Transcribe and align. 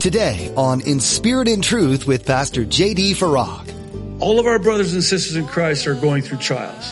Today 0.00 0.52
on 0.56 0.80
In 0.82 1.00
Spirit 1.00 1.48
and 1.48 1.62
Truth 1.62 2.06
with 2.06 2.24
Pastor 2.24 2.64
J.D. 2.64 3.14
Farag. 3.14 4.20
All 4.20 4.38
of 4.38 4.46
our 4.46 4.60
brothers 4.60 4.94
and 4.94 5.02
sisters 5.02 5.34
in 5.34 5.44
Christ 5.48 5.88
are 5.88 5.94
going 5.96 6.22
through 6.22 6.38
trials. 6.38 6.88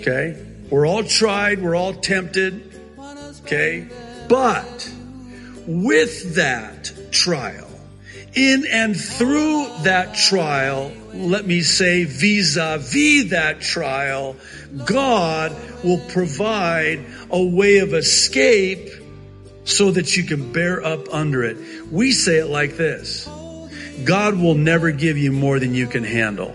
Okay? 0.00 0.40
We're 0.70 0.86
all 0.86 1.02
tried, 1.02 1.60
we're 1.60 1.74
all 1.74 1.94
tempted. 1.94 2.62
Okay? 3.42 3.88
But 4.28 4.88
with 5.66 6.36
that 6.36 6.92
trial, 7.10 7.68
in 8.34 8.64
and 8.70 8.96
through 8.96 9.66
that 9.82 10.14
trial, 10.14 10.92
let 11.12 11.44
me 11.44 11.62
say 11.62 12.04
vis-a-vis 12.04 13.30
that 13.30 13.60
trial, 13.60 14.36
God 14.84 15.56
will 15.82 16.00
provide 16.10 17.04
a 17.30 17.42
way 17.42 17.78
of 17.78 17.94
escape 17.94 18.90
so 19.68 19.90
that 19.90 20.16
you 20.16 20.24
can 20.24 20.52
bear 20.52 20.84
up 20.84 21.12
under 21.12 21.44
it. 21.44 21.56
We 21.90 22.12
say 22.12 22.38
it 22.38 22.46
like 22.46 22.76
this. 22.76 23.28
God 24.04 24.36
will 24.36 24.54
never 24.54 24.90
give 24.90 25.18
you 25.18 25.32
more 25.32 25.58
than 25.58 25.74
you 25.74 25.86
can 25.86 26.04
handle. 26.04 26.54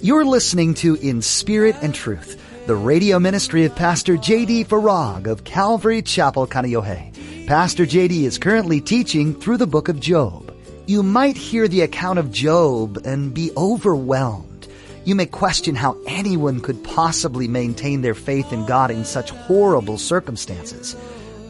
You're 0.00 0.24
listening 0.24 0.74
to 0.74 0.94
In 0.96 1.22
Spirit 1.22 1.76
and 1.82 1.94
Truth, 1.94 2.66
the 2.66 2.76
radio 2.76 3.18
ministry 3.18 3.64
of 3.64 3.74
Pastor 3.74 4.16
J.D. 4.16 4.66
Farag 4.66 5.26
of 5.26 5.44
Calvary 5.44 6.02
Chapel, 6.02 6.46
Kaneohe. 6.46 7.46
Pastor 7.46 7.86
J.D. 7.86 8.24
is 8.24 8.38
currently 8.38 8.80
teaching 8.80 9.34
through 9.34 9.56
the 9.56 9.66
book 9.66 9.88
of 9.88 10.00
Job. 10.00 10.54
You 10.86 11.02
might 11.02 11.36
hear 11.36 11.68
the 11.68 11.80
account 11.80 12.18
of 12.18 12.30
Job 12.30 12.98
and 13.04 13.34
be 13.34 13.50
overwhelmed. 13.56 14.68
You 15.04 15.14
may 15.14 15.26
question 15.26 15.74
how 15.74 15.96
anyone 16.06 16.60
could 16.60 16.84
possibly 16.84 17.48
maintain 17.48 18.02
their 18.02 18.14
faith 18.14 18.52
in 18.52 18.64
God 18.66 18.90
in 18.90 19.04
such 19.04 19.30
horrible 19.30 19.98
circumstances. 19.98 20.96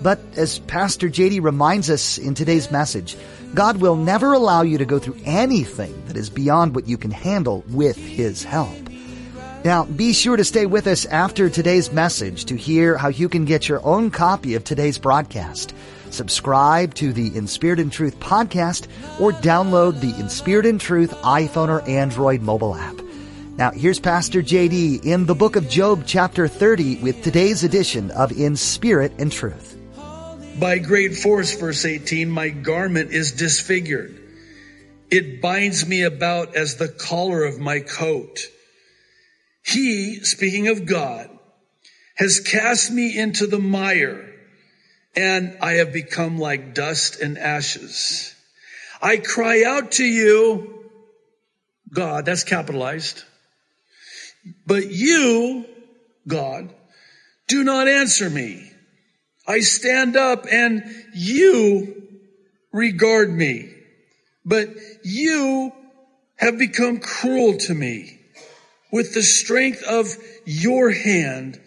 But 0.05 0.21
as 0.37 0.59
Pastor 0.59 1.09
JD 1.09 1.43
reminds 1.43 1.89
us 1.89 2.19
in 2.19 2.35
today's 2.35 2.71
message, 2.71 3.17
God 3.55 3.79
will 3.79 3.97
never 3.97 4.35
allow 4.35 4.61
you 4.61 4.77
to 4.77 4.85
go 4.85 4.99
through 4.99 5.17
anything 5.25 5.95
that 6.09 6.19
is 6.19 6.29
beyond 6.29 6.75
what 6.75 6.87
you 6.87 6.99
can 6.99 7.11
handle 7.11 7.65
with 7.71 7.97
His 7.97 8.45
help. 8.45 8.77
Now, 9.65 9.85
be 9.87 10.13
sure 10.13 10.37
to 10.37 10.45
stay 10.45 10.67
with 10.67 10.87
us 10.89 11.07
after 11.07 11.49
today's 11.49 11.91
message 11.91 12.45
to 12.45 12.55
hear 12.55 12.99
how 12.99 13.09
you 13.09 13.31
can 13.31 13.47
get 13.47 13.67
your 13.67 13.83
own 13.83 14.11
copy 14.11 14.57
of 14.57 14.63
today's 14.63 14.99
broadcast. 14.99 15.75
Subscribe 16.11 16.93
to 16.97 17.15
the 17.15 17.35
In 17.35 17.47
Spirit 17.47 17.81
and 17.81 17.91
Truth 17.91 18.21
podcast 18.21 18.89
or 19.19 19.33
download 19.33 20.03
the 20.03 20.21
In 20.21 20.29
Spirit 20.29 20.67
and 20.67 20.79
Truth 20.79 21.15
iPhone 21.23 21.71
or 21.71 21.81
Android 21.89 22.43
mobile 22.43 22.75
app. 22.75 23.01
Now, 23.57 23.71
here's 23.71 24.01
Pastor 24.01 24.43
JD 24.43 25.07
in 25.07 25.25
the 25.25 25.35
book 25.35 25.57
of 25.57 25.71
Job, 25.71 26.03
chapter 26.05 26.47
30, 26.47 26.97
with 26.97 27.23
today's 27.23 27.65
edition 27.65 28.11
of 28.11 28.33
In 28.33 28.55
Spirit 28.57 29.15
and 29.19 29.33
Truth. 29.33 29.74
By 30.59 30.79
great 30.79 31.17
force, 31.17 31.55
verse 31.55 31.85
18, 31.85 32.31
my 32.31 32.49
garment 32.49 33.11
is 33.11 33.33
disfigured. 33.33 34.21
It 35.11 35.41
binds 35.43 35.87
me 35.87 36.03
about 36.03 36.55
as 36.55 36.77
the 36.77 36.89
collar 36.89 37.45
of 37.45 37.59
my 37.59 37.81
coat. 37.81 38.41
He, 39.65 40.21
speaking 40.21 40.69
of 40.69 40.87
God, 40.87 41.29
has 42.17 42.41
cast 42.41 42.93
me 42.93 43.19
into 43.19 43.47
the 43.47 43.59
mire 43.59 44.31
and 45.17 45.57
I 45.61 45.75
have 45.75 45.93
become 45.93 46.39
like 46.39 46.75
dust 46.75 47.21
and 47.21 47.39
ashes. 47.39 48.35
I 49.01 49.17
cry 49.19 49.65
out 49.65 49.93
to 49.93 50.05
you, 50.05 50.91
God, 51.93 52.27
that's 52.27 52.45
capitalized. 52.45 53.23
But 54.67 54.91
you, 54.91 55.65
God, 56.27 56.73
do 57.49 57.65
not 57.65 57.89
answer 57.89 58.29
me. 58.29 58.71
I 59.47 59.61
stand 59.61 60.17
up 60.17 60.47
and 60.51 60.85
you 61.15 62.09
regard 62.73 63.31
me, 63.31 63.73
but 64.45 64.69
you 65.05 65.73
have 66.37 66.59
become 66.59 66.99
cruel 66.99 67.57
to 67.59 67.75
me. 67.75 68.21
With 68.91 69.13
the 69.13 69.23
strength 69.23 69.83
of 69.83 70.09
your 70.45 70.91
hand, 70.91 71.61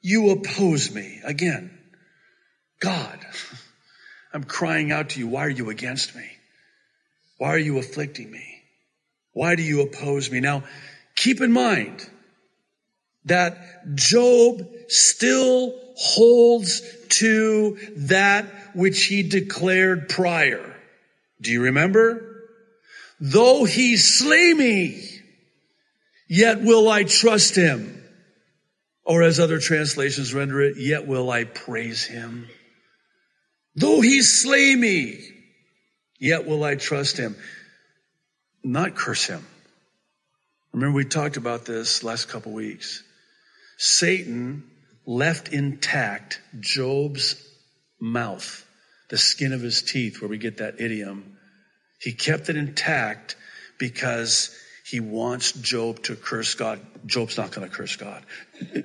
you 0.00 0.30
oppose 0.30 0.92
me. 0.92 1.20
Again, 1.24 1.70
God, 2.80 3.18
I'm 4.32 4.44
crying 4.44 4.90
out 4.90 5.10
to 5.10 5.20
you. 5.20 5.28
Why 5.28 5.46
are 5.46 5.50
you 5.50 5.70
against 5.70 6.16
me? 6.16 6.28
Why 7.38 7.50
are 7.50 7.58
you 7.58 7.78
afflicting 7.78 8.30
me? 8.30 8.62
Why 9.32 9.54
do 9.54 9.62
you 9.62 9.82
oppose 9.82 10.30
me? 10.30 10.40
Now, 10.40 10.64
keep 11.14 11.40
in 11.40 11.52
mind 11.52 12.08
that 13.24 13.94
Job 13.94 14.66
still 14.88 15.78
holds 15.96 16.82
to 17.08 17.78
that 17.96 18.46
which 18.74 19.04
he 19.04 19.22
declared 19.22 20.08
prior. 20.08 20.74
Do 21.40 21.50
you 21.50 21.62
remember? 21.62 22.28
Though 23.20 23.64
he 23.64 23.96
slay 23.96 24.52
me, 24.52 25.02
yet 26.28 26.62
will 26.62 26.88
I 26.88 27.04
trust 27.04 27.54
him. 27.54 27.98
Or 29.04 29.22
as 29.22 29.40
other 29.40 29.58
translations 29.58 30.32
render 30.32 30.60
it, 30.62 30.76
yet 30.76 31.06
will 31.06 31.30
I 31.30 31.44
praise 31.44 32.04
him. 32.04 32.48
Though 33.74 34.00
he 34.00 34.22
slay 34.22 34.74
me, 34.74 35.20
yet 36.18 36.46
will 36.46 36.62
I 36.62 36.76
trust 36.76 37.16
him. 37.16 37.36
Not 38.62 38.94
curse 38.94 39.26
him. 39.26 39.44
Remember 40.72 40.96
we 40.96 41.04
talked 41.04 41.36
about 41.36 41.64
this 41.64 42.02
last 42.04 42.28
couple 42.28 42.52
weeks. 42.52 43.02
Satan 43.84 44.62
left 45.06 45.48
intact 45.48 46.40
Job's 46.60 47.34
mouth, 47.98 48.64
the 49.10 49.18
skin 49.18 49.52
of 49.52 49.60
his 49.60 49.82
teeth, 49.82 50.20
where 50.20 50.28
we 50.28 50.38
get 50.38 50.58
that 50.58 50.80
idiom. 50.80 51.36
He 52.00 52.12
kept 52.12 52.48
it 52.48 52.56
intact 52.56 53.34
because 53.80 54.56
he 54.88 55.00
wants 55.00 55.50
Job 55.50 56.00
to 56.04 56.14
curse 56.14 56.54
God. 56.54 56.78
Job's 57.06 57.36
not 57.36 57.50
going 57.50 57.68
to 57.68 57.74
curse 57.74 57.96
God. 57.96 58.22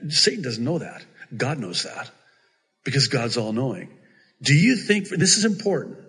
Satan 0.10 0.42
doesn't 0.42 0.64
know 0.64 0.80
that. 0.80 1.06
God 1.36 1.60
knows 1.60 1.84
that 1.84 2.10
because 2.84 3.08
God's 3.08 3.38
all 3.38 3.54
knowing. 3.54 3.96
Do 4.42 4.56
you 4.56 4.76
think, 4.76 5.10
this 5.10 5.38
is 5.38 5.46
important. 5.46 6.00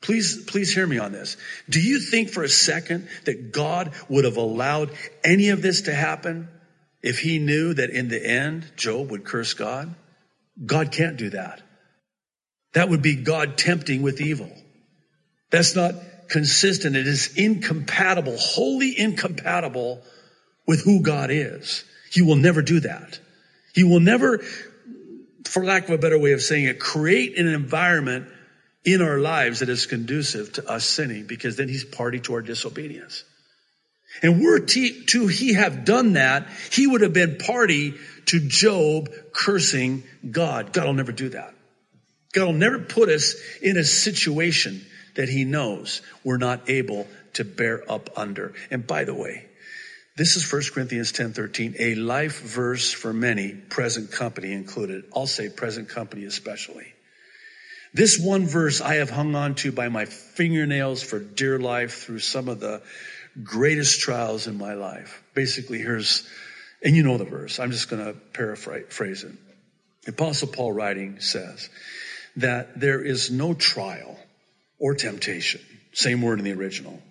Please, 0.00 0.44
please 0.46 0.74
hear 0.74 0.88
me 0.88 0.98
on 0.98 1.12
this. 1.12 1.36
Do 1.70 1.80
you 1.80 2.00
think 2.00 2.30
for 2.30 2.42
a 2.42 2.48
second 2.48 3.08
that 3.24 3.52
God 3.52 3.92
would 4.08 4.24
have 4.24 4.36
allowed 4.36 4.90
any 5.22 5.50
of 5.50 5.62
this 5.62 5.82
to 5.82 5.94
happen 5.94 6.48
if 7.06 7.20
he 7.20 7.38
knew 7.38 7.72
that 7.72 7.90
in 7.90 8.08
the 8.08 8.24
end 8.24 8.70
Job 8.76 9.10
would 9.10 9.24
curse 9.24 9.54
God? 9.54 9.94
God 10.64 10.90
can't 10.90 11.16
do 11.16 11.30
that. 11.30 11.62
That 12.74 12.88
would 12.88 13.00
be 13.00 13.14
God 13.14 13.56
tempting 13.56 14.02
with 14.02 14.20
evil. 14.20 14.50
That's 15.50 15.76
not 15.76 15.94
consistent. 16.28 16.96
It 16.96 17.06
is 17.06 17.36
incompatible, 17.36 18.36
wholly 18.36 18.98
incompatible 18.98 20.02
with 20.66 20.82
who 20.82 21.00
God 21.00 21.30
is. 21.30 21.84
He 22.10 22.22
will 22.22 22.36
never 22.36 22.60
do 22.60 22.80
that. 22.80 23.20
He 23.72 23.84
will 23.84 24.00
never, 24.00 24.38
for 25.44 25.64
lack 25.64 25.84
of 25.84 25.90
a 25.90 25.98
better 25.98 26.18
way 26.18 26.32
of 26.32 26.42
saying 26.42 26.64
it, 26.64 26.80
create 26.80 27.38
an 27.38 27.46
environment 27.46 28.26
in 28.84 29.00
our 29.00 29.18
lives 29.18 29.60
that 29.60 29.68
is 29.68 29.86
conducive 29.86 30.52
to 30.54 30.68
us 30.68 30.84
sinning 30.84 31.26
because 31.26 31.56
then 31.56 31.68
he's 31.68 31.84
party 31.84 32.18
to 32.20 32.34
our 32.34 32.42
disobedience. 32.42 33.22
And 34.22 34.42
were 34.42 34.60
to 34.60 35.26
he 35.26 35.54
have 35.54 35.84
done 35.84 36.14
that, 36.14 36.48
he 36.72 36.86
would 36.86 37.02
have 37.02 37.12
been 37.12 37.38
party 37.38 37.94
to 38.26 38.40
Job 38.40 39.10
cursing 39.32 40.02
God. 40.28 40.72
God 40.72 40.86
will 40.86 40.94
never 40.94 41.12
do 41.12 41.30
that. 41.30 41.54
God 42.32 42.46
will 42.46 42.52
never 42.52 42.78
put 42.80 43.08
us 43.08 43.36
in 43.62 43.76
a 43.76 43.84
situation 43.84 44.84
that 45.14 45.28
he 45.28 45.44
knows 45.44 46.02
we're 46.22 46.36
not 46.36 46.68
able 46.68 47.06
to 47.34 47.44
bear 47.44 47.90
up 47.90 48.10
under. 48.16 48.54
And 48.70 48.86
by 48.86 49.04
the 49.04 49.14
way, 49.14 49.46
this 50.16 50.36
is 50.36 50.50
1 50.50 50.62
Corinthians 50.72 51.12
10 51.12 51.32
13, 51.32 51.76
a 51.78 51.94
life 51.94 52.40
verse 52.40 52.90
for 52.92 53.12
many, 53.12 53.52
present 53.52 54.12
company 54.12 54.52
included. 54.52 55.04
I'll 55.14 55.26
say 55.26 55.50
present 55.50 55.90
company 55.90 56.24
especially. 56.24 56.92
This 57.92 58.18
one 58.18 58.46
verse 58.46 58.80
I 58.80 58.96
have 58.96 59.10
hung 59.10 59.34
on 59.34 59.54
to 59.56 59.72
by 59.72 59.88
my 59.88 60.04
fingernails 60.04 61.02
for 61.02 61.18
dear 61.18 61.58
life 61.58 62.04
through 62.04 62.18
some 62.18 62.48
of 62.48 62.60
the 62.60 62.82
greatest 63.42 64.00
trials 64.00 64.46
in 64.46 64.58
my 64.58 64.74
life. 64.74 65.22
Basically, 65.34 65.78
here's, 65.78 66.26
and 66.82 66.96
you 66.96 67.02
know 67.02 67.18
the 67.18 67.24
verse. 67.24 67.58
I'm 67.58 67.70
just 67.70 67.88
going 67.88 68.04
to 68.04 68.12
paraphrase 68.32 69.24
it. 69.24 69.32
The 70.04 70.12
Apostle 70.12 70.48
Paul 70.48 70.72
writing 70.72 71.20
says 71.20 71.68
that 72.36 72.78
there 72.78 73.02
is 73.02 73.30
no 73.30 73.54
trial 73.54 74.18
or 74.78 74.94
temptation, 74.94 75.60
same 75.92 76.22
word 76.22 76.38
in 76.38 76.44
the 76.44 76.52
original, 76.52 77.02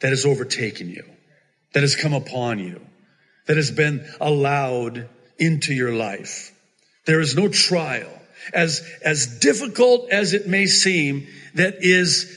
that 0.00 0.10
has 0.10 0.26
overtaken 0.26 0.88
you, 0.88 1.04
that 1.72 1.82
has 1.82 1.96
come 1.96 2.12
upon 2.12 2.58
you, 2.58 2.80
that 3.46 3.56
has 3.56 3.70
been 3.70 4.06
allowed 4.20 5.08
into 5.38 5.72
your 5.72 5.92
life. 5.92 6.52
There 7.06 7.20
is 7.20 7.36
no 7.36 7.48
trial, 7.48 8.10
as, 8.52 8.86
as 9.02 9.38
difficult 9.38 10.10
as 10.10 10.34
it 10.34 10.46
may 10.46 10.66
seem, 10.66 11.28
that 11.54 11.76
is 11.80 12.35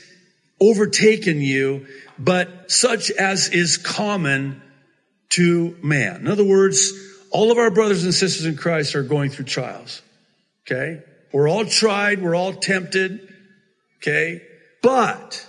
overtaken 0.62 1.42
you 1.42 1.88
but 2.20 2.70
such 2.70 3.10
as 3.12 3.50
is 3.50 3.78
common 3.78 4.62
to 5.30 5.76
man. 5.82 6.18
In 6.18 6.28
other 6.28 6.44
words, 6.44 6.92
all 7.32 7.52
of 7.52 7.58
our 7.58 7.72
brothers 7.72 8.04
and 8.04 8.14
sisters 8.14 8.46
in 8.46 8.58
Christ 8.58 8.96
are 8.96 9.04
going 9.04 9.30
through 9.30 9.46
trials. 9.46 10.02
Okay? 10.68 11.02
We're 11.32 11.48
all 11.48 11.66
tried. 11.66 12.22
We're 12.22 12.36
all 12.36 12.54
tempted. 12.54 13.34
Okay? 13.98 14.42
But 14.82 15.48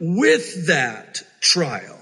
with 0.00 0.66
that 0.66 1.22
trial, 1.40 1.98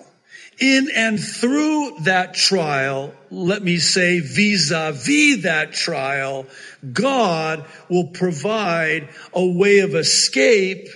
in 0.59 0.89
and 0.95 1.19
through 1.19 2.01
that 2.01 2.35
trial, 2.35 3.15
let 3.31 3.63
me 3.63 3.79
say 3.79 4.21
vis-a-vis 4.21 5.43
that 5.43 5.73
trial, 5.73 6.47
God 6.93 7.65
will 7.89 8.09
provide 8.09 9.09
a 9.33 9.47
way 9.47 9.81
of 9.81 9.95
escape 9.95 10.89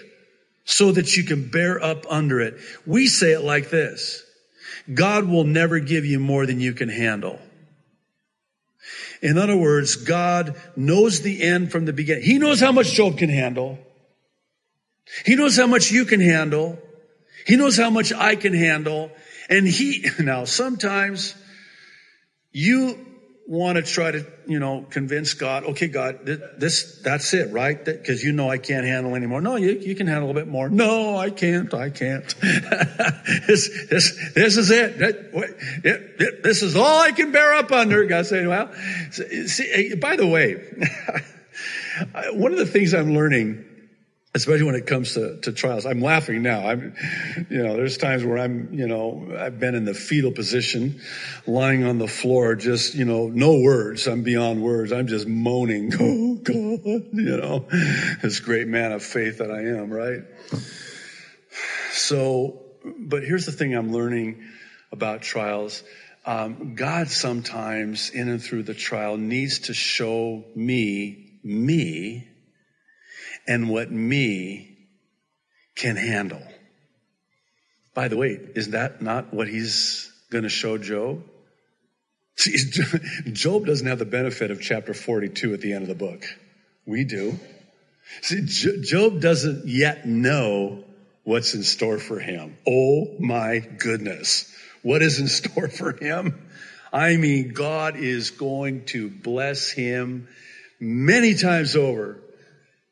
so 0.65 0.93
that 0.93 1.17
you 1.17 1.25
can 1.25 1.51
bear 1.51 1.83
up 1.83 2.07
under 2.09 2.41
it. 2.41 2.59
We 2.87 3.07
say 3.07 3.33
it 3.33 3.43
like 3.43 3.71
this. 3.71 4.23
God 4.93 5.29
will 5.29 5.45
never 5.45 5.79
give 5.79 6.05
you 6.05 6.19
more 6.19 6.47
than 6.47 6.61
you 6.61 6.73
can 6.73 6.89
handle. 6.89 7.39
In 9.23 9.39
other 9.39 9.57
words, 9.57 9.97
God 9.97 10.55
knows 10.77 11.23
the 11.23 11.43
end 11.43 11.73
from 11.73 11.87
the 11.87 11.93
beginning. 11.93 12.25
He 12.25 12.39
knows 12.39 12.61
how 12.61 12.73
much 12.73 12.93
Job 12.93 13.17
can 13.17 13.31
handle. 13.31 13.79
He 15.25 15.37
knows 15.37 15.57
how 15.57 15.67
much 15.67 15.91
you 15.91 16.05
can 16.05 16.21
handle. 16.21 16.79
He 17.47 17.57
knows 17.57 17.77
how 17.77 17.91
much 17.91 18.13
I 18.13 18.37
can 18.37 18.53
handle. 18.53 19.11
And 19.49 19.67
he, 19.67 20.07
now 20.19 20.45
sometimes 20.45 21.35
you 22.53 22.99
want 23.47 23.77
to 23.77 23.83
try 23.83 24.11
to, 24.11 24.27
you 24.47 24.59
know, 24.59 24.87
convince 24.89 25.35
God, 25.35 25.65
okay, 25.65 25.89
God, 25.89 26.25
this, 26.25 27.01
that's 27.03 27.35
it, 27.35 27.53
right? 27.53 27.83
Because 27.85 28.25
you 28.25 28.33
know 28.33 28.49
I 28.49 28.59
can't 28.59 28.87
handle 28.87 29.15
anymore. 29.15 29.41
No, 29.41 29.57
you, 29.57 29.73
you 29.73 29.95
can 29.95 30.07
handle 30.07 30.31
a 30.31 30.35
bit 30.35 30.49
more. 30.49 30.69
No, 30.71 31.17
I 31.17 31.31
can't. 31.31 31.73
I 31.75 31.91
can't. 31.91 32.27
this, 33.47 33.87
this, 33.91 34.33
this 34.35 34.57
is 34.57 34.71
it. 34.71 36.43
This 36.43 36.63
is 36.63 36.77
all 36.77 37.01
I 37.01 37.13
can 37.13 37.33
bear 37.33 37.55
up 37.55 37.71
under. 37.71 38.05
God 38.07 38.27
saying, 38.27 38.49
well, 38.49 38.73
see, 39.11 39.95
by 39.95 40.17
the 40.17 40.27
way, 40.27 40.55
one 42.33 42.53
of 42.53 42.59
the 42.59 42.67
things 42.67 42.95
I'm 42.95 43.15
learning 43.15 43.65
especially 44.35 44.65
when 44.65 44.75
it 44.75 44.87
comes 44.87 45.15
to, 45.15 45.41
to 45.43 45.53
trials. 45.53 45.87
I'm 45.87 46.01
laughing 46.01 46.43
now. 46.43 46.67
I'm, 46.67 46.97
you 47.49 47.63
know, 47.63 47.77
there's 47.77 47.97
times 47.97 48.25
where 48.25 48.39
I'm, 48.39 48.75
you 48.75 48.89
know, 48.89 49.33
I've 49.39 49.61
been 49.61 49.77
in 49.77 49.85
the 49.85 49.95
fetal 49.95 50.33
position, 50.33 51.01
lying 51.47 51.85
on 51.85 51.99
the 51.99 52.09
floor, 52.09 52.57
just, 52.57 52.95
you 52.95 53.05
know, 53.05 53.29
no 53.29 53.61
words. 53.61 54.09
I'm 54.09 54.25
beyond 54.25 54.61
words. 54.61 54.93
I'm 54.93 55.07
just 55.07 55.27
moaning. 55.27 55.93
Oh 56.05 56.35
God, 56.37 57.07
you 57.13 57.37
know, 57.37 57.67
this 58.23 58.41
great 58.41 58.67
man 58.67 58.93
of 58.93 59.03
faith 59.03 59.39
that 59.39 59.51
I 59.51 59.61
am, 59.81 59.91
right? 59.91 60.23
So, 61.91 62.63
but 62.85 63.23
here's 63.23 63.47
the 63.47 63.53
thing 63.53 63.75
I'm 63.75 63.93
learning 63.93 64.43
about 64.93 65.23
trials. 65.23 65.83
Um, 66.27 66.75
God 66.75 67.09
sometimes, 67.09 68.11
in 68.11 68.29
and 68.29 68.43
through 68.43 68.65
the 68.65 68.75
trial, 68.75 69.17
needs 69.17 69.61
to 69.61 69.75
show 69.75 70.45
me, 70.55 71.39
me, 71.43 72.29
and 73.47 73.69
what 73.69 73.91
me 73.91 74.77
can 75.77 75.97
handle. 75.97 76.43
By 77.95 78.09
the 78.09 78.17
way, 78.17 78.39
is 78.55 78.71
that 78.71 79.03
not 79.03 79.33
what 79.33 79.49
he's 79.49 80.11
going 80.31 80.45
to 80.45 80.51
show 80.51 80.79
Job? 80.79 81.23
See, 82.37 82.57
Job 83.33 83.67
doesn't 83.67 83.87
have 83.87 83.99
the 83.99 84.05
benefit 84.05 84.51
of 84.51 84.61
chapter 84.61 84.95
42 84.95 85.55
at 85.55 85.61
the 85.61 85.73
end 85.73 85.83
of 85.83 85.89
the 85.89 85.95
book. 85.95 86.25
We 86.87 87.05
do. 87.05 87.39
See, 88.23 88.43
Job 88.83 89.21
doesn't 89.21 89.67
yet 89.67 90.07
know 90.07 90.85
what's 91.23 91.55
in 91.55 91.63
store 91.63 91.99
for 91.99 92.19
him. 92.19 92.57
Oh 92.67 93.17
my 93.19 93.59
goodness. 93.59 94.53
What 94.83 95.03
is 95.03 95.21
in 95.21 95.29
store 95.29 95.69
for 95.69 95.93
him? 95.93 96.47
I 96.93 97.17
mean, 97.17 97.53
God 97.53 97.97
is 97.97 98.31
going 98.31 98.85
to 98.87 99.09
bless 99.09 99.71
him 99.71 100.29
many 100.79 101.35
times 101.35 101.77
over 101.77 102.21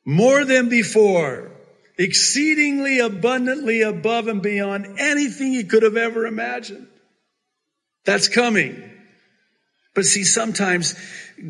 more 0.04 0.44
than 0.44 0.69
before, 0.69 1.50
exceedingly 1.99 2.99
abundantly 2.99 3.82
above 3.82 4.28
and 4.28 4.43
beyond 4.43 4.99
anything 4.99 5.52
you 5.52 5.64
could 5.64 5.82
have 5.82 5.96
ever 5.96 6.26
imagined. 6.26 6.88
That's 8.04 8.28
coming. 8.28 8.90
But 9.94 10.04
see, 10.04 10.25
sometimes 10.25 10.94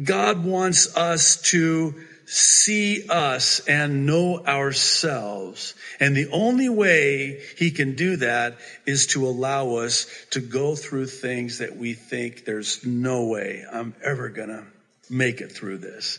God 0.05 0.45
wants 0.45 0.97
us 0.97 1.41
to 1.51 1.95
see 2.27 3.07
us 3.09 3.61
and 3.69 4.07
know 4.07 4.45
ourselves. 4.45 5.75
And 6.01 6.17
the 6.17 6.31
only 6.31 6.69
way 6.69 7.43
he 7.57 7.71
can 7.71 7.95
do 7.95 8.17
that 8.17 8.57
is 8.87 9.09
to 9.09 9.27
allow 9.27 9.77
us 9.77 10.07
to 10.31 10.41
go 10.41 10.75
through 10.75 11.07
things 11.07 11.59
that 11.59 11.77
we 11.77 11.95
think 11.95 12.45
there's 12.45 12.85
no 12.87 13.27
way 13.27 13.65
I'm 13.71 13.95
ever 14.03 14.29
gonna 14.29 14.67
make 15.11 15.41
it 15.41 15.53
through 15.53 15.79
this. 15.79 16.19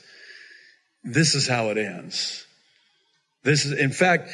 This 1.03 1.35
is 1.35 1.47
how 1.47 1.69
it 1.69 1.77
ends. 1.77 2.45
This 3.43 3.65
is, 3.65 3.77
in 3.77 3.91
fact, 3.91 4.29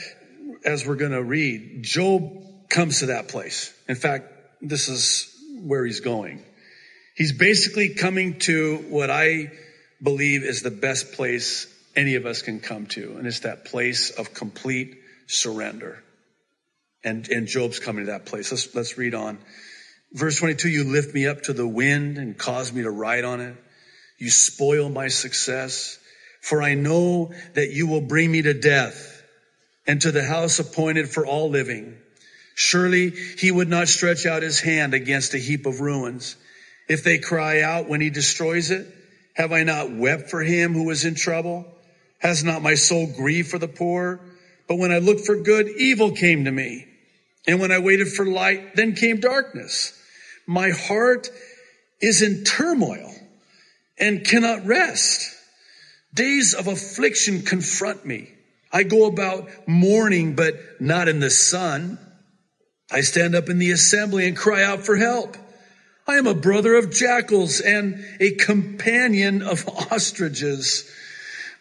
as 0.63 0.85
we're 0.85 0.95
going 0.95 1.11
to 1.11 1.23
read, 1.23 1.83
Job 1.83 2.21
comes 2.69 2.99
to 2.99 3.07
that 3.07 3.27
place. 3.27 3.73
In 3.87 3.95
fact, 3.95 4.31
this 4.61 4.87
is 4.87 5.35
where 5.63 5.85
he's 5.85 5.99
going. 5.99 6.43
He's 7.15 7.33
basically 7.33 7.95
coming 7.95 8.39
to 8.39 8.77
what 8.89 9.09
I 9.09 9.51
believe 10.01 10.43
is 10.43 10.61
the 10.61 10.71
best 10.71 11.13
place 11.13 11.67
any 11.95 12.15
of 12.15 12.25
us 12.25 12.41
can 12.41 12.59
come 12.59 12.85
to. 12.87 13.17
And 13.17 13.27
it's 13.27 13.41
that 13.41 13.65
place 13.65 14.11
of 14.11 14.33
complete 14.33 14.97
surrender. 15.27 16.01
And, 17.03 17.27
and 17.29 17.47
Job's 17.47 17.79
coming 17.79 18.05
to 18.05 18.11
that 18.11 18.25
place. 18.25 18.51
Let's, 18.51 18.73
let's 18.75 18.97
read 18.97 19.15
on. 19.15 19.37
Verse 20.13 20.37
22, 20.37 20.69
you 20.69 20.83
lift 20.85 21.13
me 21.13 21.27
up 21.27 21.41
to 21.43 21.53
the 21.53 21.67
wind 21.67 22.17
and 22.17 22.37
cause 22.37 22.71
me 22.71 22.83
to 22.83 22.89
ride 22.89 23.25
on 23.25 23.41
it. 23.41 23.55
You 24.17 24.29
spoil 24.29 24.89
my 24.89 25.07
success 25.07 25.98
for 26.41 26.61
I 26.61 26.73
know 26.73 27.33
that 27.53 27.71
you 27.71 27.87
will 27.87 28.01
bring 28.01 28.31
me 28.31 28.41
to 28.41 28.53
death 28.53 29.23
and 29.87 30.01
to 30.01 30.11
the 30.11 30.23
house 30.23 30.59
appointed 30.59 31.09
for 31.09 31.25
all 31.25 31.49
living. 31.49 31.97
Surely 32.55 33.11
he 33.11 33.51
would 33.51 33.69
not 33.69 33.87
stretch 33.87 34.25
out 34.25 34.43
his 34.43 34.59
hand 34.59 34.93
against 34.93 35.33
a 35.33 35.37
heap 35.37 35.65
of 35.65 35.81
ruins. 35.81 36.35
If 36.87 37.03
they 37.03 37.19
cry 37.19 37.61
out 37.61 37.87
when 37.87 38.01
he 38.01 38.09
destroys 38.09 38.71
it, 38.71 38.87
have 39.33 39.51
I 39.51 39.63
not 39.63 39.91
wept 39.91 40.29
for 40.29 40.41
him 40.41 40.73
who 40.73 40.89
is 40.89 41.05
in 41.05 41.15
trouble? 41.15 41.65
Has 42.19 42.43
not 42.43 42.61
my 42.61 42.75
soul 42.75 43.07
grieved 43.15 43.49
for 43.49 43.59
the 43.59 43.67
poor? 43.67 44.19
But 44.67 44.77
when 44.77 44.91
I 44.91 44.99
looked 44.99 45.25
for 45.25 45.41
good, 45.41 45.69
evil 45.69 46.11
came 46.11 46.45
to 46.45 46.51
me. 46.51 46.85
And 47.47 47.59
when 47.59 47.71
I 47.71 47.79
waited 47.79 48.09
for 48.09 48.25
light, 48.25 48.75
then 48.75 48.93
came 48.93 49.19
darkness. 49.19 49.93
My 50.45 50.71
heart 50.71 51.29
is 52.01 52.21
in 52.21 52.43
turmoil 52.43 53.13
and 53.97 54.25
cannot 54.25 54.65
rest. 54.65 55.33
Days 56.13 56.53
of 56.53 56.67
affliction 56.67 57.43
confront 57.43 58.05
me. 58.05 58.31
I 58.71 58.83
go 58.83 59.05
about 59.05 59.49
mourning, 59.67 60.35
but 60.35 60.55
not 60.79 61.07
in 61.07 61.19
the 61.19 61.29
sun. 61.29 61.97
I 62.91 63.01
stand 63.01 63.35
up 63.35 63.49
in 63.49 63.59
the 63.59 63.71
assembly 63.71 64.27
and 64.27 64.35
cry 64.35 64.63
out 64.63 64.85
for 64.85 64.95
help. 64.95 65.37
I 66.07 66.15
am 66.15 66.25
a 66.25 66.33
brother 66.33 66.75
of 66.75 66.91
jackals 66.91 67.61
and 67.61 68.03
a 68.19 68.31
companion 68.31 69.43
of 69.43 69.67
ostriches. 69.91 70.89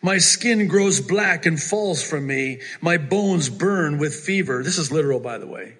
My 0.00 0.19
skin 0.19 0.69
grows 0.69 1.00
black 1.00 1.45
and 1.45 1.61
falls 1.62 2.02
from 2.02 2.26
me. 2.26 2.61
My 2.81 2.97
bones 2.97 3.50
burn 3.50 3.99
with 3.99 4.14
fever. 4.14 4.62
This 4.62 4.78
is 4.78 4.93
literal, 4.93 5.21
by 5.21 5.38
the 5.38 5.47
way. 5.47 5.75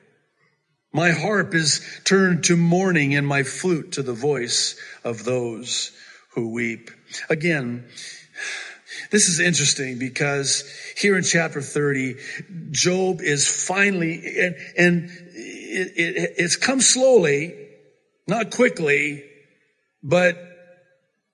My 0.93 1.13
harp 1.13 1.55
is 1.55 1.81
turned 2.05 2.45
to 2.45 2.57
mourning 2.57 3.15
and 3.15 3.27
my 3.27 3.43
flute 3.43 3.93
to 3.93 4.03
the 4.03 4.15
voice 4.15 4.79
of 5.05 5.25
those 5.25 5.93
who 6.35 6.53
weep. 6.53 6.91
Again, 7.31 7.85
this 9.11 9.29
is 9.29 9.41
interesting 9.41 9.99
because 9.99 10.65
here 10.97 11.17
in 11.17 11.25
chapter 11.25 11.61
30, 11.61 12.17
Job 12.71 13.21
is 13.21 13.49
finally, 13.49 14.23
and, 14.39 14.57
and 14.77 15.11
it, 15.35 15.93
it, 15.97 16.35
it's 16.37 16.57
come 16.57 16.81
slowly, 16.81 17.55
not 18.27 18.51
quickly, 18.51 19.25
but 20.03 20.37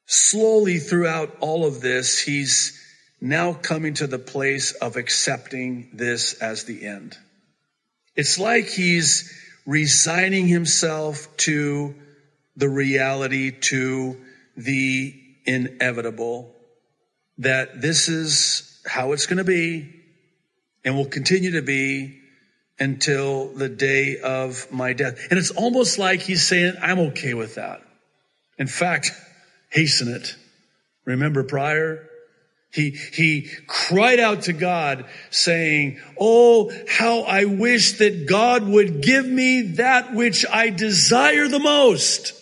slowly 0.06 0.78
throughout 0.78 1.36
all 1.40 1.66
of 1.66 1.80
this, 1.80 2.20
he's 2.20 2.80
now 3.20 3.54
coming 3.54 3.94
to 3.94 4.06
the 4.06 4.18
place 4.18 4.72
of 4.72 4.96
accepting 4.96 5.90
this 5.94 6.34
as 6.34 6.64
the 6.64 6.86
end. 6.86 7.16
It's 8.14 8.38
like 8.38 8.66
he's 8.66 9.32
resigning 9.66 10.46
himself 10.46 11.26
to 11.38 11.94
the 12.56 12.68
reality, 12.68 13.50
to 13.50 14.16
the 14.56 15.14
inevitable 15.44 16.54
that 17.38 17.80
this 17.80 18.08
is 18.08 18.80
how 18.86 19.12
it's 19.12 19.26
going 19.26 19.38
to 19.38 19.44
be 19.44 19.90
and 20.84 20.96
will 20.96 21.06
continue 21.06 21.52
to 21.52 21.62
be 21.62 22.20
until 22.78 23.48
the 23.54 23.68
day 23.68 24.18
of 24.18 24.70
my 24.70 24.92
death. 24.92 25.18
And 25.30 25.38
it's 25.38 25.50
almost 25.50 25.98
like 25.98 26.20
he's 26.20 26.46
saying, 26.46 26.74
I'm 26.80 26.98
okay 27.10 27.34
with 27.34 27.54
that. 27.54 27.82
In 28.58 28.66
fact, 28.66 29.12
hasten 29.70 30.08
it. 30.08 30.36
Remember 31.04 31.44
prior? 31.44 32.08
He, 32.72 32.90
he 32.90 33.48
cried 33.68 34.18
out 34.18 34.42
to 34.42 34.52
God 34.52 35.06
saying, 35.30 36.00
Oh, 36.18 36.72
how 36.88 37.20
I 37.20 37.44
wish 37.44 37.98
that 37.98 38.26
God 38.26 38.66
would 38.66 39.00
give 39.00 39.26
me 39.26 39.62
that 39.76 40.12
which 40.12 40.44
I 40.50 40.70
desire 40.70 41.46
the 41.46 41.60
most. 41.60 42.32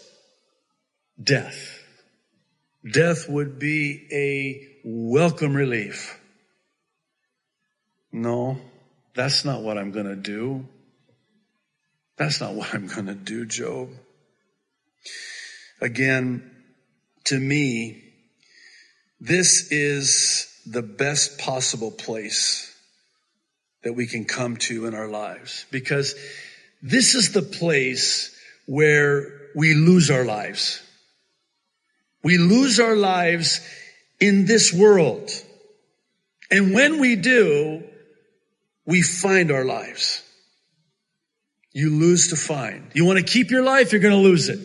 Death. 1.23 1.72
Death 2.91 3.29
would 3.29 3.59
be 3.59 4.09
a 4.13 4.69
welcome 4.85 5.55
relief. 5.55 6.19
No, 8.11 8.59
that's 9.15 9.45
not 9.45 9.63
what 9.63 9.79
I'm 9.79 9.93
going 9.93 10.07
to 10.07 10.17
do. 10.17 10.67
That's 12.17 12.41
not 12.41 12.55
what 12.55 12.75
I'm 12.75 12.89
going 12.89 13.07
to 13.07 13.15
do, 13.15 13.47
Job. 13.47 13.91
Again, 15.81 16.51
to 17.25 17.39
me, 17.39 18.03
this 19.21 19.71
is 19.71 20.53
the 20.67 20.83
best 20.83 21.39
possible 21.39 21.91
place 21.91 22.69
that 23.83 23.95
we 23.95 24.07
can 24.07 24.25
come 24.25 24.57
to 24.57 24.87
in 24.87 24.95
our 24.95 25.09
lives 25.09 25.67
because 25.71 26.15
this 26.83 27.15
is 27.15 27.33
the 27.33 27.43
place 27.43 28.37
where 28.67 29.49
we 29.55 29.75
lose 29.75 30.11
our 30.11 30.25
lives. 30.25 30.83
We 32.23 32.39
lose 32.39 32.81
our 32.81 32.97
lives 32.97 33.61
in 34.21 34.47
this 34.47 34.73
world. 34.73 35.31
And 36.51 36.75
when 36.75 37.01
we 37.01 37.17
do, 37.17 37.83
we 38.87 39.03
find 39.03 39.51
our 39.51 39.65
lives. 39.65 40.23
You 41.73 41.91
lose 41.91 42.29
to 42.29 42.37
find. 42.37 42.91
You 42.95 43.05
want 43.05 43.19
to 43.19 43.25
keep 43.25 43.51
your 43.51 43.65
life, 43.65 43.93
you're 43.93 44.01
going 44.01 44.15
to 44.15 44.21
lose 44.21 44.49
it. 44.49 44.61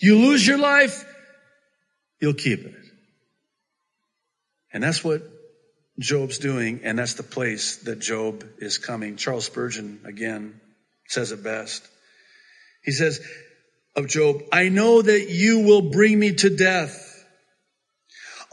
You 0.00 0.16
lose 0.16 0.46
your 0.46 0.58
life, 0.58 1.04
you'll 2.20 2.34
keep 2.34 2.64
it. 2.64 2.74
And 4.72 4.82
that's 4.82 5.02
what 5.04 5.22
Job's 5.98 6.38
doing, 6.38 6.80
and 6.84 6.98
that's 6.98 7.14
the 7.14 7.22
place 7.22 7.78
that 7.78 7.98
Job 7.98 8.44
is 8.58 8.78
coming. 8.78 9.16
Charles 9.16 9.46
Spurgeon, 9.46 10.00
again, 10.04 10.60
says 11.06 11.32
it 11.32 11.42
best. 11.42 11.86
He 12.84 12.92
says 12.92 13.20
of 13.98 14.08
Job, 14.08 14.42
I 14.52 14.68
know 14.68 15.02
that 15.02 15.28
you 15.28 15.60
will 15.60 15.90
bring 15.90 16.18
me 16.18 16.32
to 16.34 16.50
death. 16.56 17.04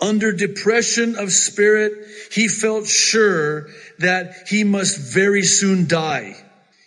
Under 0.01 0.33
depression 0.33 1.15
of 1.15 1.31
spirit, 1.31 1.93
he 2.31 2.47
felt 2.47 2.87
sure 2.87 3.67
that 3.99 4.47
he 4.49 4.63
must 4.63 4.97
very 4.97 5.43
soon 5.43 5.87
die. 5.87 6.35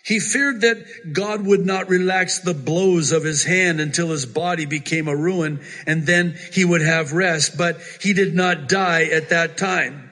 He 0.05 0.21
feared 0.21 0.63
that 0.63 1.13
God 1.13 1.47
would 1.47 1.65
not 1.65 1.89
relax 1.89 2.41
the 2.41 2.55
blows 2.55 3.13
of 3.13 3.25
his 3.25 3.45
hand 3.45 3.81
until 3.81 4.09
his 4.09 4.27
body 4.27 4.67
became 4.67 5.07
a 5.07 5.17
ruin 5.17 5.61
and 5.87 6.07
then 6.07 6.35
he 6.53 6.65
would 6.65 6.83
have 6.83 7.13
rest, 7.13 7.57
but 7.57 7.79
he 8.01 8.13
did 8.13 8.35
not 8.35 8.69
die 8.69 9.05
at 9.05 9.31
that 9.31 9.57
time. 9.57 10.11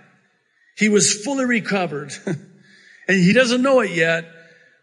He 0.76 0.88
was 0.88 1.24
fully 1.24 1.46
recovered 1.46 2.12
and 2.26 3.18
he 3.22 3.32
doesn't 3.32 3.62
know 3.62 3.80
it 3.80 3.90
yet, 3.90 4.26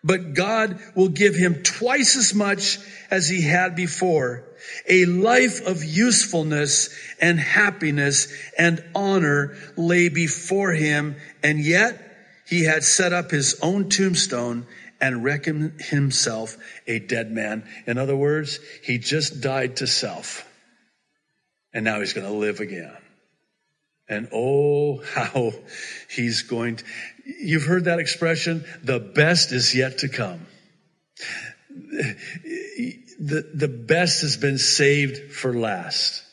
but 0.04 0.34
God 0.34 0.80
will 0.96 1.10
give 1.10 1.36
him 1.36 1.64
twice 1.64 2.16
as 2.16 2.34
much 2.34 2.80
as 3.10 3.30
he 3.30 3.42
had 3.42 3.76
before. 3.76 4.44
A 4.88 5.06
life 5.06 5.66
of 5.66 5.84
usefulness 5.84 6.90
and 7.22 7.40
happiness 7.40 8.34
and 8.58 8.84
honor 8.96 9.56
lay 9.78 10.10
before 10.10 10.72
him. 10.72 11.16
And 11.42 11.60
yet 11.60 12.00
he 12.48 12.64
had 12.64 12.84
set 12.84 13.14
up 13.14 13.32
his 13.32 13.60
own 13.62 13.90
tombstone 13.90 14.68
and 15.00 15.24
reckoned 15.24 15.82
himself 15.82 16.58
a 16.88 17.00
dead 17.00 17.32
man. 17.32 17.68
In 17.86 17.98
other 17.98 18.16
words, 18.16 18.60
he 18.84 18.98
just 18.98 19.42
died 19.42 19.78
to 19.78 19.88
self 19.88 20.46
and 21.74 21.84
now 21.84 22.00
he's 22.00 22.14
going 22.14 22.28
to 22.28 22.34
live 22.34 22.60
again. 22.60 22.96
And 24.08 24.30
oh, 24.32 25.02
how 25.14 25.54
he's 26.10 26.44
going 26.44 26.78
to, 26.78 26.84
you've 27.26 27.66
heard 27.66 27.86
that 27.86 28.00
expression, 28.00 28.66
the 28.84 29.00
best 29.00 29.52
is 29.52 29.74
yet 29.76 30.00
to 30.00 30.10
come. 30.10 30.46
The, 33.20 33.50
the 33.54 33.68
best 33.68 34.22
has 34.22 34.38
been 34.38 34.58
saved 34.58 35.34
for 35.34 35.54
last. 35.54 36.24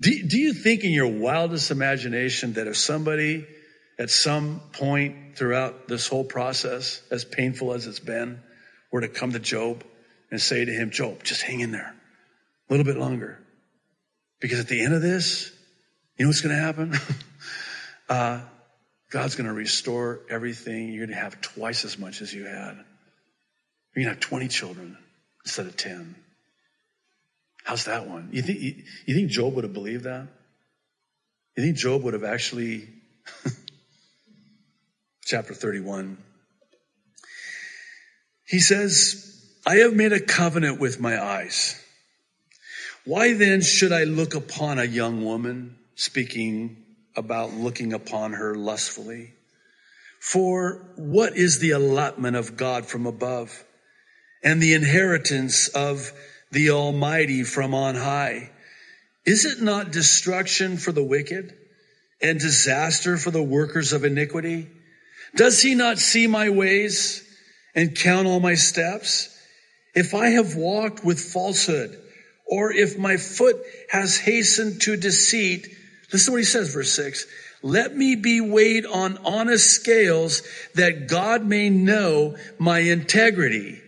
Do, 0.00 0.26
do 0.26 0.38
you 0.38 0.52
think 0.52 0.84
in 0.84 0.92
your 0.92 1.08
wildest 1.08 1.70
imagination 1.70 2.54
that 2.54 2.66
if 2.66 2.76
somebody 2.76 3.46
at 3.98 4.10
some 4.10 4.60
point 4.72 5.36
throughout 5.36 5.88
this 5.88 6.08
whole 6.08 6.24
process, 6.24 7.02
as 7.10 7.24
painful 7.24 7.72
as 7.72 7.86
it's 7.86 8.00
been, 8.00 8.40
were 8.90 9.02
to 9.02 9.08
come 9.08 9.32
to 9.32 9.38
Job 9.38 9.84
and 10.30 10.40
say 10.40 10.64
to 10.64 10.72
him, 10.72 10.90
Job, 10.90 11.22
just 11.22 11.42
hang 11.42 11.60
in 11.60 11.70
there 11.70 11.94
a 12.68 12.72
little 12.72 12.84
bit 12.84 12.96
longer. 12.96 13.38
Because 14.40 14.60
at 14.60 14.68
the 14.68 14.82
end 14.82 14.94
of 14.94 15.02
this, 15.02 15.52
you 16.16 16.24
know 16.24 16.28
what's 16.30 16.40
going 16.40 16.56
to 16.56 16.62
happen? 16.62 16.94
uh, 18.08 18.40
God's 19.10 19.34
going 19.34 19.48
to 19.48 19.52
restore 19.52 20.20
everything. 20.30 20.88
You're 20.88 21.06
going 21.06 21.16
to 21.16 21.22
have 21.22 21.40
twice 21.40 21.84
as 21.84 21.98
much 21.98 22.22
as 22.22 22.32
you 22.32 22.44
had. 22.44 22.76
You're 23.94 24.04
going 24.04 24.06
to 24.06 24.10
have 24.10 24.20
20 24.20 24.48
children 24.48 24.96
instead 25.44 25.66
of 25.66 25.76
10. 25.76 26.14
How's 27.64 27.84
that 27.84 28.08
one? 28.08 28.30
You 28.32 28.42
think, 28.42 28.60
you, 28.60 28.74
you 29.06 29.14
think 29.14 29.30
Job 29.30 29.54
would 29.54 29.64
have 29.64 29.72
believed 29.72 30.04
that? 30.04 30.28
You 31.56 31.64
think 31.64 31.76
Job 31.76 32.02
would 32.04 32.14
have 32.14 32.24
actually, 32.24 32.88
chapter 35.24 35.54
31, 35.54 36.16
he 38.46 38.60
says, 38.60 39.26
I 39.66 39.76
have 39.76 39.94
made 39.94 40.12
a 40.12 40.20
covenant 40.20 40.80
with 40.80 41.00
my 41.00 41.22
eyes. 41.22 41.76
Why 43.04 43.34
then 43.34 43.60
should 43.60 43.92
I 43.92 44.04
look 44.04 44.34
upon 44.34 44.78
a 44.78 44.84
young 44.84 45.24
woman? 45.24 45.76
speaking 46.00 46.76
about 47.16 47.52
looking 47.54 47.92
upon 47.92 48.32
her 48.32 48.54
lustfully. 48.54 49.34
For 50.20 50.92
what 50.96 51.36
is 51.36 51.58
the 51.58 51.70
allotment 51.70 52.36
of 52.36 52.56
God 52.56 52.86
from 52.86 53.06
above 53.06 53.64
and 54.42 54.60
the 54.60 54.74
inheritance 54.74 55.68
of 55.68 56.12
the 56.50 56.70
Almighty 56.70 57.42
from 57.42 57.74
on 57.74 57.94
high? 57.94 58.50
Is 59.24 59.44
it 59.44 59.62
not 59.62 59.92
destruction 59.92 60.76
for 60.76 60.92
the 60.92 61.02
wicked 61.02 61.54
and 62.22 62.38
disaster 62.38 63.16
for 63.16 63.30
the 63.30 63.42
workers 63.42 63.92
of 63.92 64.04
iniquity? 64.04 64.68
Does 65.34 65.60
he 65.60 65.74
not 65.74 65.98
see 65.98 66.26
my 66.26 66.50
ways 66.50 67.26
and 67.74 67.94
count 67.94 68.26
all 68.26 68.40
my 68.40 68.54
steps? 68.54 69.36
If 69.94 70.14
I 70.14 70.28
have 70.30 70.54
walked 70.56 71.04
with 71.04 71.20
falsehood 71.20 71.98
or 72.46 72.72
if 72.72 72.98
my 72.98 73.16
foot 73.16 73.56
has 73.90 74.18
hastened 74.18 74.82
to 74.82 74.96
deceit, 74.96 75.68
Listen 76.12 76.26
to 76.26 76.32
what 76.32 76.38
he 76.38 76.44
says, 76.44 76.72
verse 76.74 76.92
six. 76.92 77.26
Let 77.62 77.94
me 77.94 78.16
be 78.16 78.40
weighed 78.40 78.86
on 78.86 79.18
honest 79.18 79.70
scales 79.70 80.42
that 80.74 81.08
God 81.08 81.44
may 81.44 81.68
know 81.68 82.36
my 82.58 82.78
integrity. 82.78 83.82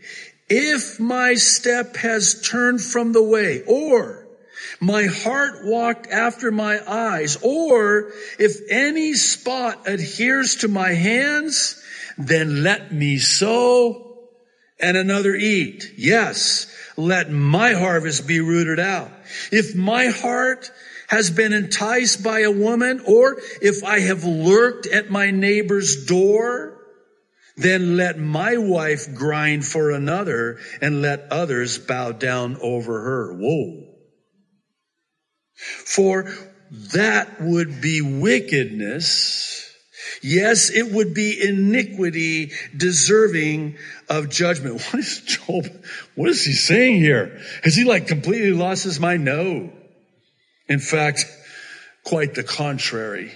If 0.49 1.01
my 1.01 1.35
step 1.35 1.97
has 1.97 2.43
turned 2.47 2.83
from 2.83 3.13
the 3.13 3.23
way, 3.23 3.63
or 3.67 4.27
my 4.79 5.07
heart 5.07 5.65
walked 5.65 6.09
after 6.09 6.51
my 6.51 6.79
eyes, 6.87 7.39
or 7.43 8.13
if 8.39 8.59
any 8.71 9.15
spot 9.15 9.89
adheres 9.89 10.57
to 10.57 10.69
my 10.69 10.93
hands, 10.93 11.83
then 12.19 12.63
let 12.63 12.93
me 12.93 13.17
sow 13.19 14.19
and 14.79 14.97
another 14.97 15.35
eat. 15.35 15.95
Yes, 15.97 16.67
let 16.97 17.31
my 17.31 17.73
harvest 17.73 18.27
be 18.27 18.41
rooted 18.41 18.79
out. 18.79 19.11
If 19.51 19.75
my 19.75 20.09
heart 20.09 20.71
has 21.13 21.31
been 21.31 21.53
enticed 21.53 22.25
by 22.25 22.41
a 22.41 22.51
woman, 22.51 23.03
or 23.07 23.37
if 23.61 23.85
I 23.85 24.01
have 24.01 24.25
lurked 24.25 24.87
at 24.87 25.11
my 25.11 25.31
neighbor's 25.31 26.07
door, 26.07 26.79
then 27.55 27.99
let 27.99 28.19
my 28.19 28.57
wife 28.57 29.15
grind 29.15 29.67
for 29.67 29.91
another 29.91 30.59
and 30.81 31.03
let 31.03 31.31
others 31.31 31.77
bow 31.77 32.13
down 32.13 32.57
over 32.63 32.99
her. 33.03 33.35
Whoa. 33.35 33.89
For 35.85 36.33
that 36.95 37.43
would 37.43 37.83
be 37.83 38.01
wickedness. 38.01 39.71
Yes, 40.23 40.71
it 40.71 40.93
would 40.93 41.13
be 41.13 41.47
iniquity 41.47 42.53
deserving 42.75 43.77
of 44.09 44.31
judgment. 44.31 44.81
What 44.91 45.01
is 45.01 45.21
Job? 45.21 45.67
What 46.15 46.31
is 46.31 46.43
he 46.43 46.55
saying 46.55 47.01
here? 47.01 47.39
Has 47.65 47.77
he 47.77 47.85
like 47.85 48.07
completely 48.07 48.53
lost 48.53 48.85
his 48.85 48.99
mind? 48.99 49.27
No. 49.27 49.73
In 50.73 50.79
fact, 50.79 51.27
quite 52.03 52.35
the 52.35 52.43
contrary. 52.43 53.31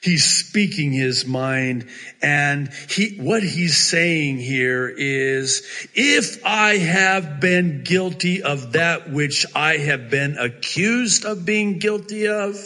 He's 0.00 0.24
speaking 0.24 0.92
his 0.92 1.26
mind 1.26 1.88
and 2.22 2.68
he, 2.88 3.16
what 3.16 3.42
he's 3.42 3.76
saying 3.76 4.38
here 4.38 4.88
is, 4.88 5.66
if 5.92 6.46
I 6.46 6.76
have 6.76 7.40
been 7.40 7.82
guilty 7.82 8.44
of 8.44 8.74
that 8.74 9.10
which 9.10 9.44
I 9.56 9.78
have 9.78 10.08
been 10.08 10.38
accused 10.38 11.24
of 11.24 11.44
being 11.44 11.80
guilty 11.80 12.28
of, 12.28 12.56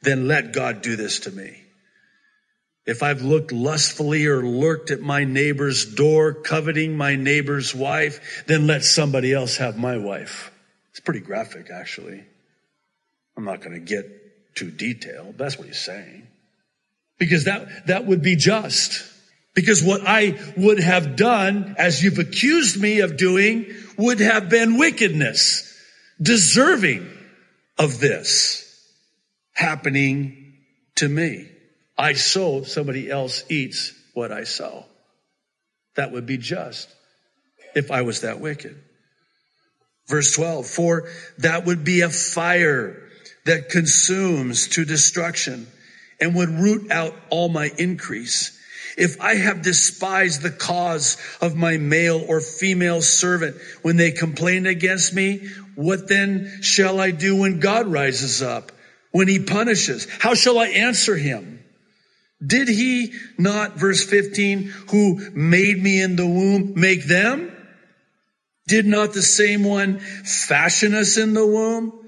then 0.00 0.26
let 0.26 0.54
God 0.54 0.80
do 0.80 0.96
this 0.96 1.20
to 1.20 1.30
me. 1.30 1.64
If 2.86 3.02
I've 3.02 3.20
looked 3.20 3.52
lustfully 3.52 4.24
or 4.24 4.42
lurked 4.42 4.90
at 4.90 5.02
my 5.02 5.24
neighbor's 5.24 5.84
door, 5.84 6.32
coveting 6.32 6.96
my 6.96 7.14
neighbor's 7.14 7.74
wife, 7.74 8.44
then 8.46 8.66
let 8.66 8.84
somebody 8.84 9.34
else 9.34 9.58
have 9.58 9.76
my 9.76 9.98
wife. 9.98 10.50
It's 10.92 11.00
pretty 11.00 11.20
graphic, 11.20 11.68
actually. 11.70 12.24
I'm 13.36 13.44
not 13.44 13.60
going 13.60 13.74
to 13.74 13.80
get 13.80 14.54
too 14.54 14.70
detailed. 14.70 15.38
That's 15.38 15.58
what 15.58 15.66
he's 15.66 15.78
saying. 15.78 16.26
Because 17.18 17.44
that, 17.44 17.86
that 17.86 18.06
would 18.06 18.22
be 18.22 18.36
just. 18.36 19.04
Because 19.54 19.82
what 19.82 20.02
I 20.06 20.38
would 20.56 20.80
have 20.80 21.16
done, 21.16 21.76
as 21.78 22.02
you've 22.02 22.18
accused 22.18 22.80
me 22.80 23.00
of 23.00 23.16
doing, 23.16 23.66
would 23.96 24.20
have 24.20 24.48
been 24.48 24.78
wickedness, 24.78 25.74
deserving 26.20 27.08
of 27.78 28.00
this 28.00 28.62
happening 29.52 30.54
to 30.96 31.08
me. 31.08 31.48
I 31.96 32.14
sow, 32.14 32.62
somebody 32.62 33.10
else 33.10 33.44
eats 33.48 33.92
what 34.12 34.32
I 34.32 34.44
sow. 34.44 34.84
That 35.94 36.12
would 36.12 36.26
be 36.26 36.36
just 36.36 36.94
if 37.74 37.90
I 37.90 38.02
was 38.02 38.20
that 38.22 38.40
wicked. 38.40 38.76
Verse 40.06 40.34
12, 40.34 40.66
for 40.66 41.08
that 41.38 41.64
would 41.64 41.84
be 41.84 42.02
a 42.02 42.10
fire 42.10 43.05
that 43.46 43.70
consumes 43.70 44.68
to 44.68 44.84
destruction 44.84 45.66
and 46.20 46.34
would 46.34 46.50
root 46.50 46.90
out 46.90 47.14
all 47.30 47.48
my 47.48 47.70
increase. 47.78 48.52
If 48.96 49.20
I 49.20 49.34
have 49.34 49.62
despised 49.62 50.42
the 50.42 50.50
cause 50.50 51.18
of 51.40 51.54
my 51.54 51.76
male 51.76 52.24
or 52.28 52.40
female 52.40 53.02
servant 53.02 53.56
when 53.82 53.96
they 53.96 54.10
complain 54.10 54.66
against 54.66 55.12
me, 55.14 55.48
what 55.74 56.08
then 56.08 56.60
shall 56.62 57.00
I 57.00 57.10
do 57.10 57.36
when 57.36 57.60
God 57.60 57.86
rises 57.86 58.42
up, 58.42 58.72
when 59.10 59.28
he 59.28 59.38
punishes? 59.38 60.06
How 60.18 60.34
shall 60.34 60.58
I 60.58 60.68
answer 60.68 61.14
him? 61.14 61.62
Did 62.44 62.68
he 62.68 63.12
not, 63.38 63.76
verse 63.76 64.04
15, 64.04 64.62
who 64.90 65.30
made 65.32 65.82
me 65.82 66.00
in 66.00 66.16
the 66.16 66.26
womb, 66.26 66.72
make 66.76 67.04
them? 67.04 67.52
Did 68.66 68.86
not 68.86 69.12
the 69.12 69.22
same 69.22 69.62
one 69.62 69.98
fashion 69.98 70.94
us 70.94 71.18
in 71.18 71.34
the 71.34 71.46
womb? 71.46 72.05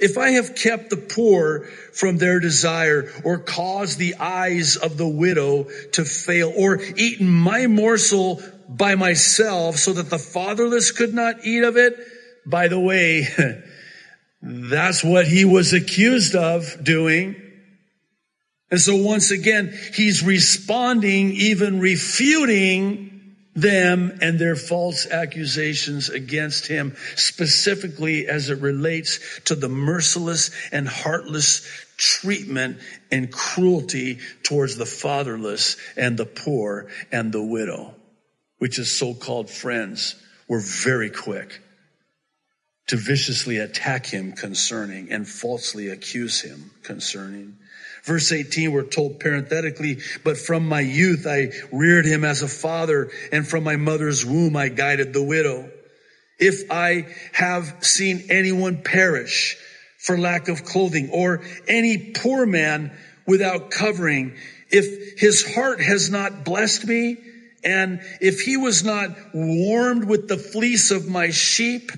If 0.00 0.16
I 0.16 0.30
have 0.30 0.54
kept 0.54 0.90
the 0.90 0.96
poor 0.96 1.66
from 1.92 2.16
their 2.16 2.40
desire 2.40 3.12
or 3.22 3.38
caused 3.38 3.98
the 3.98 4.14
eyes 4.16 4.76
of 4.76 4.96
the 4.96 5.08
widow 5.08 5.66
to 5.92 6.04
fail 6.04 6.52
or 6.56 6.80
eaten 6.96 7.28
my 7.28 7.66
morsel 7.66 8.42
by 8.68 8.94
myself 8.94 9.76
so 9.76 9.92
that 9.92 10.08
the 10.08 10.18
fatherless 10.18 10.92
could 10.92 11.12
not 11.12 11.44
eat 11.44 11.64
of 11.64 11.76
it, 11.76 11.98
by 12.46 12.68
the 12.68 12.80
way, 12.80 13.26
that's 14.42 15.04
what 15.04 15.26
he 15.26 15.44
was 15.44 15.72
accused 15.72 16.34
of 16.34 16.82
doing. 16.82 17.36
And 18.70 18.80
so 18.80 18.96
once 18.96 19.30
again, 19.30 19.76
he's 19.94 20.22
responding, 20.22 21.32
even 21.32 21.80
refuting 21.80 23.09
them 23.54 24.18
and 24.22 24.38
their 24.38 24.56
false 24.56 25.06
accusations 25.06 26.08
against 26.08 26.66
him, 26.66 26.96
specifically 27.16 28.26
as 28.28 28.48
it 28.50 28.60
relates 28.60 29.40
to 29.46 29.54
the 29.54 29.68
merciless 29.68 30.50
and 30.72 30.86
heartless 30.86 31.66
treatment 31.96 32.78
and 33.10 33.30
cruelty 33.30 34.18
towards 34.42 34.76
the 34.76 34.86
fatherless 34.86 35.76
and 35.96 36.16
the 36.16 36.26
poor 36.26 36.88
and 37.12 37.32
the 37.32 37.42
widow, 37.42 37.94
which 38.58 38.76
his 38.76 38.90
so-called 38.90 39.50
friends 39.50 40.14
were 40.48 40.60
very 40.60 41.10
quick 41.10 41.60
to 42.86 42.96
viciously 42.96 43.58
attack 43.58 44.06
him 44.06 44.32
concerning 44.32 45.12
and 45.12 45.28
falsely 45.28 45.88
accuse 45.88 46.40
him 46.40 46.70
concerning. 46.82 47.56
Verse 48.04 48.32
18, 48.32 48.72
we're 48.72 48.82
told 48.84 49.20
parenthetically, 49.20 49.98
but 50.24 50.38
from 50.38 50.66
my 50.66 50.80
youth 50.80 51.26
I 51.26 51.52
reared 51.72 52.06
him 52.06 52.24
as 52.24 52.42
a 52.42 52.48
father, 52.48 53.10
and 53.32 53.46
from 53.46 53.64
my 53.64 53.76
mother's 53.76 54.24
womb 54.24 54.56
I 54.56 54.68
guided 54.68 55.12
the 55.12 55.22
widow. 55.22 55.70
If 56.38 56.70
I 56.70 57.06
have 57.32 57.84
seen 57.84 58.26
anyone 58.30 58.82
perish 58.82 59.56
for 59.98 60.16
lack 60.16 60.48
of 60.48 60.64
clothing, 60.64 61.10
or 61.12 61.42
any 61.68 62.12
poor 62.12 62.46
man 62.46 62.90
without 63.26 63.70
covering, 63.70 64.34
if 64.70 65.20
his 65.20 65.54
heart 65.54 65.80
has 65.82 66.10
not 66.10 66.44
blessed 66.44 66.86
me, 66.86 67.18
and 67.62 68.00
if 68.22 68.40
he 68.40 68.56
was 68.56 68.82
not 68.82 69.10
warmed 69.34 70.04
with 70.04 70.28
the 70.28 70.38
fleece 70.38 70.90
of 70.90 71.08
my 71.08 71.30
sheep, 71.30 71.92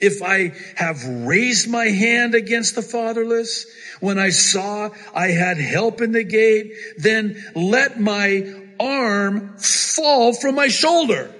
if 0.00 0.22
I 0.22 0.52
have 0.76 1.04
raised 1.04 1.68
my 1.68 1.86
hand 1.86 2.34
against 2.34 2.74
the 2.74 2.82
fatherless, 2.82 3.66
when 4.00 4.18
I 4.18 4.30
saw 4.30 4.90
I 5.14 5.28
had 5.28 5.58
help 5.58 6.00
in 6.00 6.12
the 6.12 6.24
gate, 6.24 6.72
then 6.98 7.42
let 7.54 8.00
my 8.00 8.54
arm 8.80 9.58
fall 9.58 10.32
from 10.32 10.54
my 10.54 10.68
shoulder. 10.68 11.30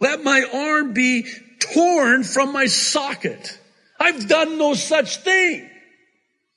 Let 0.00 0.24
my 0.24 0.44
arm 0.52 0.94
be 0.94 1.26
torn 1.60 2.24
from 2.24 2.52
my 2.52 2.66
socket. 2.66 3.58
I've 4.00 4.28
done 4.28 4.58
no 4.58 4.74
such 4.74 5.18
thing 5.18 5.68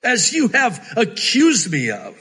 as 0.03 0.33
you 0.33 0.47
have 0.47 0.93
accused 0.95 1.71
me 1.71 1.91
of. 1.91 2.15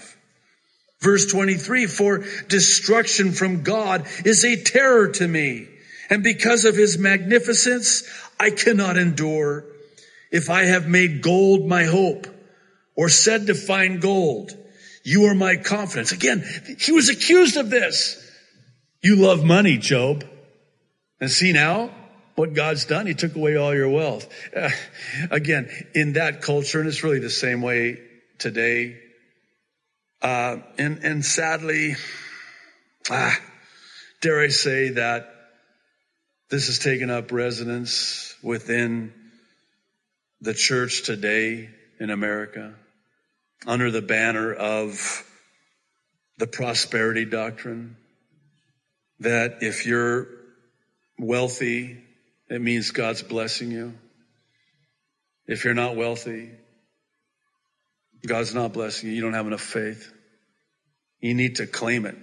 Verse 1.01 1.27
23, 1.31 1.87
for 1.87 2.25
destruction 2.49 3.33
from 3.33 3.62
God 3.62 4.07
is 4.25 4.44
a 4.44 4.62
terror 4.62 5.09
to 5.09 5.29
me. 5.29 5.68
And 6.11 6.23
because 6.23 6.64
of 6.64 6.77
his 6.77 6.99
magnificence, 6.99 8.05
I 8.38 8.51
cannot 8.51 8.97
endure. 8.97 9.64
If 10.31 10.51
I 10.51 10.64
have 10.64 10.88
made 10.88 11.23
gold 11.23 11.66
my 11.66 11.85
hope 11.85 12.27
or 12.97 13.09
said 13.09 13.47
to 13.47 13.55
find 13.55 14.01
gold, 14.01 14.51
you 15.05 15.27
are 15.27 15.35
my 15.35 15.57
confidence. 15.57 16.12
Again, 16.12 16.44
he 16.81 16.92
was 16.92 17.09
accused 17.09 17.57
of 17.57 17.70
this. 17.70 18.20
You 19.03 19.16
love 19.16 19.44
money, 19.44 19.77
Job. 19.79 20.25
And 21.20 21.31
see 21.31 21.53
now 21.53 21.90
what 22.35 22.55
God's 22.55 22.85
done. 22.87 23.07
He 23.07 23.14
took 23.14 23.37
away 23.37 23.57
all 23.57 23.75
your 23.75 23.88
wealth. 23.88 24.29
Uh, 24.55 24.70
again, 25.31 25.68
in 25.94 26.14
that 26.14 26.42
culture, 26.42 26.81
and 26.81 26.88
it's 26.88 27.05
really 27.05 27.20
the 27.20 27.31
same 27.31 27.62
way 27.62 27.99
today. 28.38 28.99
Uh, 30.20 30.59
and, 30.79 30.99
and 31.05 31.25
sadly, 31.25 31.97
ah, 33.11 33.38
dare 34.23 34.40
I 34.40 34.49
say 34.49 34.90
that 34.90 35.34
this 36.51 36.67
has 36.67 36.79
taken 36.79 37.11
up 37.11 37.33
residence 37.33 38.35
within 38.43 39.13
the 40.41 40.55
church 40.55 41.05
today 41.05 41.71
in 41.99 42.11
America 42.11 42.75
under 43.67 43.91
the 43.91 44.03
banner 44.03 44.53
of 44.53 45.25
the 46.39 46.47
prosperity 46.47 47.25
doctrine 47.25 47.97
that 49.21 49.59
if 49.63 49.87
you're 49.87 50.29
wealthy, 51.19 51.97
it 52.51 52.61
means 52.61 52.91
God's 52.91 53.23
blessing 53.23 53.71
you. 53.71 53.95
If 55.47 55.65
you're 55.65 55.75
not 55.75 55.97
wealthy, 55.97 56.51
God's 58.27 58.55
not 58.55 58.73
blessing 58.73 59.09
you. 59.09 59.15
You 59.15 59.23
don't 59.23 59.35
have 59.35 59.47
enough 59.47 59.61
faith. 59.61 60.13
You 61.21 61.35
need 61.35 61.57
to 61.57 61.67
claim 61.67 62.07
it 62.07 62.17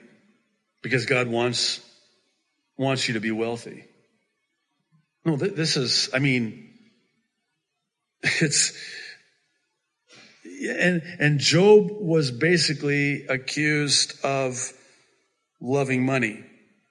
because 0.81 1.05
God 1.05 1.27
wants, 1.27 1.79
wants 2.77 3.07
you 3.07 3.15
to 3.15 3.19
be 3.19 3.31
wealthy. 3.31 3.85
No, 5.23 5.35
this 5.35 5.77
is, 5.77 6.09
I 6.13 6.19
mean, 6.19 6.69
it's, 8.23 8.73
and, 10.43 11.01
and 11.19 11.39
Job 11.39 11.89
was 11.91 12.31
basically 12.31 13.25
accused 13.27 14.13
of 14.23 14.73
loving 15.59 16.05
money, 16.05 16.43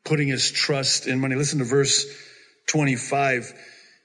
putting 0.05 0.29
his 0.29 0.51
trust 0.51 1.07
in 1.07 1.21
money. 1.21 1.35
Listen 1.35 1.59
to 1.59 1.64
verse 1.64 2.07
25. 2.69 3.53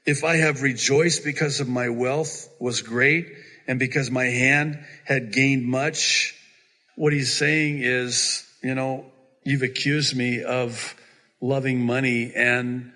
If 0.06 0.24
I 0.24 0.38
have 0.38 0.62
rejoiced 0.62 1.24
because 1.24 1.60
of 1.60 1.68
my 1.68 1.90
wealth 1.90 2.50
was 2.60 2.82
great 2.82 3.28
and 3.68 3.80
because 3.80 4.10
my 4.10 4.26
hand 4.26 4.84
had 5.04 5.32
gained 5.32 5.66
much, 5.66 6.36
what 6.96 7.14
he's 7.14 7.36
saying 7.36 7.82
is, 7.82 8.48
you 8.64 8.74
know, 8.74 9.06
you've 9.44 9.64
accused 9.64 10.16
me 10.16 10.44
of 10.44 10.96
loving 11.42 11.80
money 11.80 12.34
and, 12.36 12.92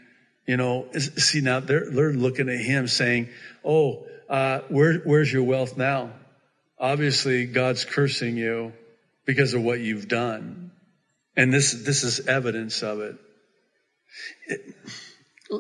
you 0.50 0.58
know, 0.58 0.88
see 0.98 1.42
now 1.42 1.60
they're, 1.60 1.92
they're 1.92 2.12
looking 2.12 2.50
at 2.50 2.60
him 2.60 2.88
saying, 2.88 3.30
oh, 3.64 4.08
uh, 4.28 4.62
where, 4.70 4.96
where's 4.96 5.32
your 5.32 5.44
wealth 5.44 5.78
now? 5.78 6.10
Obviously, 6.80 7.46
God's 7.46 7.86
cursing 7.86 8.36
you 8.36 8.74
because 9.26 9.54
of 9.54 9.62
what 9.62 9.80
you've 9.80 10.08
done. 10.08 10.72
And 11.38 11.54
this, 11.54 11.84
this 11.86 12.04
is 12.04 12.28
evidence 12.28 12.82
of 12.82 13.00
it. 13.00 13.16
it 14.48 14.76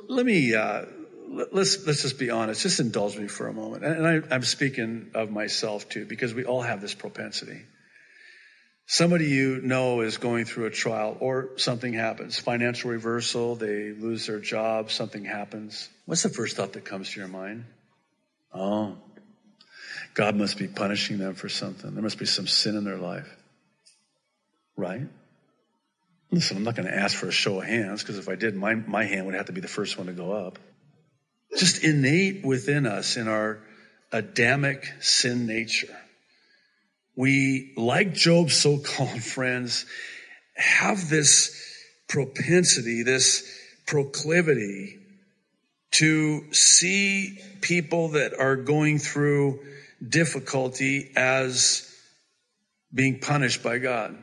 let 0.09 0.25
me, 0.25 0.55
uh, 0.55 0.85
let's, 1.51 1.85
let's 1.85 2.01
just 2.01 2.17
be 2.17 2.31
honest. 2.31 2.63
Just 2.63 2.79
indulge 2.79 3.15
me 3.15 3.27
for 3.27 3.47
a 3.47 3.53
moment. 3.53 3.85
And 3.85 4.07
I, 4.07 4.21
I'm 4.33 4.41
speaking 4.41 5.11
of 5.13 5.29
myself 5.29 5.87
too, 5.87 6.05
because 6.05 6.33
we 6.33 6.45
all 6.45 6.63
have 6.63 6.81
this 6.81 6.95
propensity. 6.95 7.61
Somebody 8.91 9.25
you 9.25 9.61
know 9.61 10.01
is 10.01 10.17
going 10.17 10.45
through 10.45 10.65
a 10.65 10.71
trial 10.71 11.15
or 11.19 11.51
something 11.57 11.93
happens, 11.93 12.39
financial 12.39 12.89
reversal, 12.89 13.53
they 13.53 13.91
lose 13.91 14.25
their 14.25 14.39
job, 14.39 14.89
something 14.89 15.23
happens. 15.23 15.87
What's 16.07 16.23
the 16.23 16.29
first 16.29 16.57
thought 16.57 16.73
that 16.73 16.85
comes 16.85 17.11
to 17.11 17.19
your 17.19 17.29
mind? 17.29 17.65
Oh, 18.51 18.97
God 20.15 20.35
must 20.35 20.57
be 20.57 20.67
punishing 20.67 21.19
them 21.19 21.35
for 21.35 21.49
something. 21.49 21.93
There 21.93 22.01
must 22.01 22.17
be 22.17 22.25
some 22.25 22.47
sin 22.47 22.75
in 22.75 22.83
their 22.83 22.97
life. 22.97 23.29
Right? 24.75 25.05
Listen, 26.31 26.57
I'm 26.57 26.63
not 26.63 26.75
going 26.75 26.87
to 26.87 26.97
ask 26.97 27.15
for 27.15 27.27
a 27.27 27.31
show 27.31 27.59
of 27.59 27.67
hands 27.67 28.01
because 28.01 28.17
if 28.17 28.27
I 28.27 28.33
did, 28.33 28.55
my, 28.55 28.73
my 28.73 29.03
hand 29.03 29.27
would 29.27 29.35
have 29.35 29.45
to 29.45 29.53
be 29.53 29.61
the 29.61 29.67
first 29.67 29.99
one 29.99 30.07
to 30.07 30.13
go 30.13 30.31
up. 30.31 30.57
Just 31.55 31.83
innate 31.83 32.43
within 32.43 32.87
us 32.87 33.17
in 33.17 33.27
our 33.27 33.59
Adamic 34.11 34.91
sin 34.99 35.45
nature. 35.45 35.95
We, 37.19 37.73
like 37.75 38.13
Job's 38.13 38.55
so-called 38.55 39.21
friends, 39.35 39.85
have 40.55 41.09
this 41.09 41.53
propensity, 42.07 43.03
this 43.03 43.43
proclivity 43.85 44.99
to 45.91 46.53
see 46.53 47.37
people 47.59 48.09
that 48.09 48.33
are 48.39 48.55
going 48.55 48.99
through 48.99 49.59
difficulty 50.07 51.11
as 51.17 51.93
being 52.93 53.19
punished 53.19 53.63
by 53.63 53.79
God. 53.79 54.17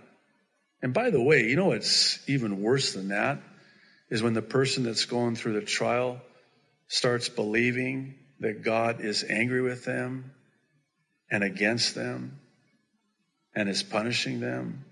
And 0.81 0.95
by 0.95 1.11
the 1.11 1.21
way, 1.21 1.49
you 1.49 1.57
know 1.57 1.67
what's 1.67 2.27
even 2.27 2.63
worse 2.63 2.95
than 2.95 3.09
that 3.09 3.43
is 4.09 4.23
when 4.23 4.33
the 4.33 4.41
person 4.41 4.85
that's 4.85 5.05
going 5.05 5.37
through 5.37 5.61
the 5.61 5.67
trial 5.67 6.23
starts 6.89 7.29
believing 7.29 8.15
that 8.41 8.63
God 8.65 9.03
is 9.03 9.23
angry 9.23 9.61
with 9.61 9.85
them 9.85 10.31
and 11.31 11.45
against 11.45 11.95
them 11.95 12.41
and 13.57 13.71
is 13.71 13.83
punishing 13.83 14.39
them. 14.39 14.85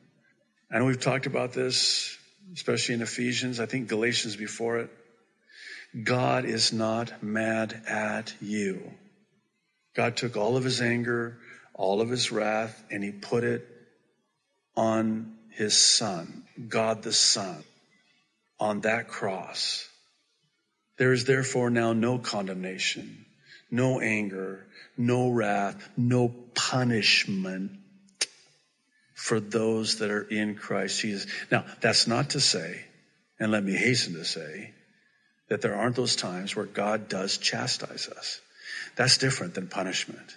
I 0.72 0.78
know 0.78 0.86
we've 0.86 0.98
talked 1.00 1.26
about 1.26 1.52
this, 1.52 2.16
especially 2.54 2.94
in 2.96 3.02
Ephesians. 3.02 3.60
I 3.60 3.66
think 3.66 3.88
Galatians 3.88 4.34
before 4.34 4.78
it. 4.78 4.90
God 6.02 6.46
is 6.46 6.72
not 6.72 7.22
mad 7.22 7.80
at 7.86 8.34
you. 8.40 8.90
God 9.94 10.16
took 10.16 10.36
all 10.36 10.56
of 10.56 10.64
his 10.64 10.80
anger, 10.80 11.38
all 11.74 12.00
of 12.00 12.08
his 12.08 12.32
wrath, 12.32 12.82
and 12.90 13.04
he 13.04 13.12
put 13.12 13.44
it 13.44 13.68
on 14.76 15.36
his 15.50 15.76
son, 15.78 16.42
God 16.68 17.04
the 17.04 17.12
Son, 17.12 17.62
on 18.58 18.80
that 18.80 19.06
cross. 19.06 19.88
There 20.96 21.12
is 21.12 21.24
therefore 21.26 21.70
now 21.70 21.92
no 21.92 22.18
condemnation, 22.18 23.24
no 23.70 24.00
anger, 24.00 24.66
no 24.96 25.30
wrath, 25.30 25.88
no 25.96 26.28
punishment 26.54 27.70
for 29.14 29.40
those 29.40 29.98
that 29.98 30.10
are 30.10 30.22
in 30.22 30.56
Christ 30.56 31.00
Jesus. 31.00 31.26
Now, 31.50 31.64
that's 31.80 32.06
not 32.06 32.30
to 32.30 32.40
say, 32.40 32.84
and 33.38 33.50
let 33.52 33.64
me 33.64 33.72
hasten 33.72 34.14
to 34.14 34.24
say, 34.24 34.72
that 35.48 35.60
there 35.60 35.74
aren't 35.74 35.96
those 35.96 36.16
times 36.16 36.56
where 36.56 36.66
God 36.66 37.08
does 37.08 37.38
chastise 37.38 38.08
us. 38.08 38.40
That's 38.96 39.18
different 39.18 39.54
than 39.54 39.68
punishment. 39.68 40.36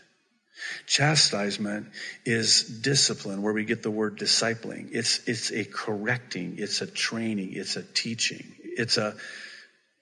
Chastisement 0.85 1.87
is 2.25 2.63
discipline, 2.63 3.41
where 3.41 3.53
we 3.53 3.63
get 3.63 3.83
the 3.83 3.91
word 3.91 4.17
discipling. 4.17 4.89
It's, 4.91 5.27
it's 5.27 5.51
a 5.51 5.63
correcting, 5.63 6.55
it's 6.57 6.81
a 6.81 6.87
training, 6.87 7.53
it's 7.53 7.75
a 7.75 7.83
teaching, 7.83 8.55
it's 8.63 8.97
a, 8.97 9.15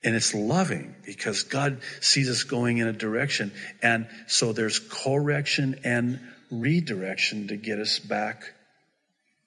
and 0.03 0.15
it's 0.15 0.33
loving 0.33 0.95
because 1.05 1.43
God 1.43 1.81
sees 1.99 2.29
us 2.29 2.43
going 2.43 2.77
in 2.77 2.88
a 2.88 2.93
direction. 2.93 3.51
And 3.81 4.07
so 4.27 4.53
there's 4.53 4.79
correction 4.79 5.81
and 5.83 6.19
redirection 6.51 7.47
to 7.49 7.57
get 7.57 7.79
us 7.79 7.99
back 7.99 8.43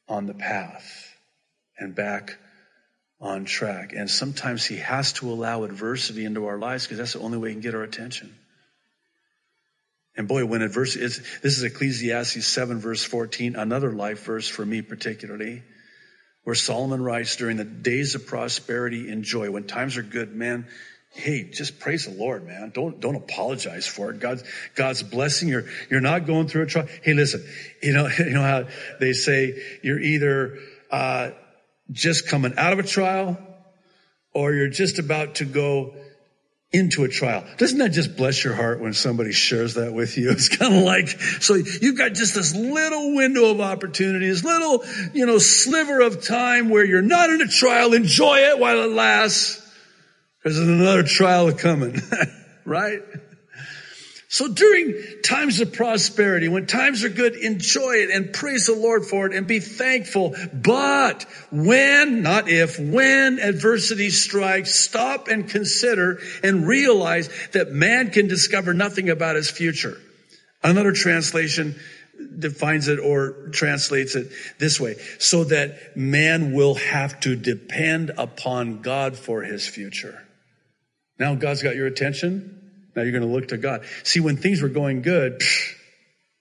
on 0.08 0.26
the 0.26 0.34
path 0.34 1.14
and 1.78 1.94
back 1.94 2.38
on 3.20 3.44
track. 3.44 3.92
And 3.92 4.10
sometimes 4.10 4.64
He 4.64 4.76
has 4.76 5.12
to 5.14 5.30
allow 5.30 5.64
adversity 5.64 6.24
into 6.24 6.46
our 6.46 6.58
lives 6.58 6.84
because 6.84 6.98
that's 6.98 7.12
the 7.14 7.20
only 7.20 7.38
way 7.38 7.48
He 7.48 7.54
can 7.54 7.62
get 7.62 7.74
our 7.74 7.82
attention. 7.82 8.34
And 10.16 10.26
boy, 10.26 10.44
when 10.46 10.62
adversity 10.62 11.04
is, 11.04 11.18
this 11.42 11.58
is 11.58 11.62
Ecclesiastes 11.62 12.44
7 12.44 12.80
verse 12.80 13.04
14, 13.04 13.54
another 13.54 13.92
life 13.92 14.24
verse 14.24 14.48
for 14.48 14.66
me 14.66 14.82
particularly, 14.82 15.62
where 16.42 16.56
Solomon 16.56 17.02
writes 17.02 17.36
during 17.36 17.56
the 17.56 17.64
days 17.64 18.14
of 18.14 18.26
prosperity 18.26 19.10
and 19.10 19.22
joy, 19.22 19.50
when 19.50 19.64
times 19.64 19.96
are 19.96 20.02
good, 20.02 20.34
man, 20.34 20.66
hey, 21.10 21.50
just 21.50 21.80
praise 21.80 22.06
the 22.06 22.12
Lord, 22.12 22.46
man. 22.46 22.70
Don't, 22.74 23.00
don't 23.00 23.16
apologize 23.16 23.86
for 23.86 24.10
it. 24.10 24.20
God's, 24.20 24.44
God's 24.74 25.02
blessing. 25.02 25.48
You're, 25.48 25.64
you're 25.90 26.00
not 26.00 26.26
going 26.26 26.48
through 26.48 26.62
a 26.62 26.66
trial. 26.66 26.86
Hey, 27.02 27.14
listen, 27.14 27.44
you 27.82 27.92
know, 27.92 28.08
you 28.18 28.30
know 28.30 28.42
how 28.42 28.66
they 29.00 29.12
say 29.12 29.60
you're 29.82 30.00
either, 30.00 30.58
uh, 30.90 31.30
just 31.90 32.28
coming 32.28 32.54
out 32.56 32.72
of 32.72 32.78
a 32.78 32.82
trial 32.82 33.38
or 34.32 34.52
you're 34.52 34.68
just 34.68 34.98
about 34.98 35.36
to 35.36 35.44
go 35.44 35.94
into 36.70 37.04
a 37.04 37.08
trial. 37.08 37.44
Doesn't 37.56 37.78
that 37.78 37.92
just 37.92 38.14
bless 38.14 38.44
your 38.44 38.54
heart 38.54 38.80
when 38.80 38.92
somebody 38.92 39.32
shares 39.32 39.74
that 39.74 39.94
with 39.94 40.18
you? 40.18 40.30
It's 40.38 40.50
kind 40.54 40.74
of 40.74 40.82
like, 40.82 41.08
so 41.08 41.54
you've 41.54 41.96
got 41.96 42.12
just 42.12 42.34
this 42.34 42.54
little 42.54 43.14
window 43.14 43.50
of 43.50 43.60
opportunity, 43.60 44.28
this 44.28 44.44
little, 44.44 44.84
you 45.14 45.24
know, 45.24 45.38
sliver 45.38 46.00
of 46.00 46.24
time 46.26 46.68
where 46.68 46.84
you're 46.84 47.00
not 47.00 47.30
in 47.30 47.40
a 47.40 47.48
trial. 47.48 47.94
Enjoy 47.94 48.36
it 48.36 48.58
while 48.58 48.82
it 48.82 48.90
lasts 48.90 49.67
there's 50.56 50.66
another 50.66 51.02
trial 51.02 51.52
coming, 51.52 52.00
right? 52.64 53.02
So 54.30 54.48
during 54.48 54.94
times 55.22 55.60
of 55.60 55.74
prosperity, 55.74 56.48
when 56.48 56.66
times 56.66 57.04
are 57.04 57.10
good, 57.10 57.34
enjoy 57.34 57.96
it 57.96 58.10
and 58.10 58.32
praise 58.32 58.66
the 58.66 58.74
Lord 58.74 59.04
for 59.04 59.26
it 59.26 59.34
and 59.34 59.46
be 59.46 59.60
thankful. 59.60 60.34
But 60.52 61.24
when, 61.50 62.22
not 62.22 62.48
if, 62.48 62.78
when 62.78 63.38
adversity 63.40 64.08
strikes, 64.08 64.74
stop 64.74 65.28
and 65.28 65.48
consider 65.48 66.18
and 66.42 66.66
realize 66.66 67.28
that 67.52 67.72
man 67.72 68.10
can 68.10 68.28
discover 68.28 68.72
nothing 68.72 69.10
about 69.10 69.36
his 69.36 69.50
future. 69.50 69.98
Another 70.62 70.92
translation 70.92 71.78
defines 72.38 72.88
it 72.88 72.98
or 72.98 73.50
translates 73.52 74.14
it 74.14 74.30
this 74.58 74.80
way, 74.80 74.96
so 75.18 75.44
that 75.44 75.96
man 75.96 76.52
will 76.52 76.74
have 76.74 77.20
to 77.20 77.36
depend 77.36 78.12
upon 78.16 78.80
God 78.80 79.16
for 79.16 79.42
his 79.42 79.68
future. 79.68 80.24
Now 81.18 81.34
God's 81.34 81.62
got 81.62 81.76
your 81.76 81.86
attention. 81.86 82.54
Now 82.94 83.02
you're 83.02 83.12
going 83.12 83.26
to 83.26 83.32
look 83.32 83.48
to 83.48 83.56
God. 83.56 83.84
See, 84.04 84.20
when 84.20 84.36
things 84.36 84.62
were 84.62 84.68
going 84.68 85.02
good, 85.02 85.40
psh, 85.40 85.74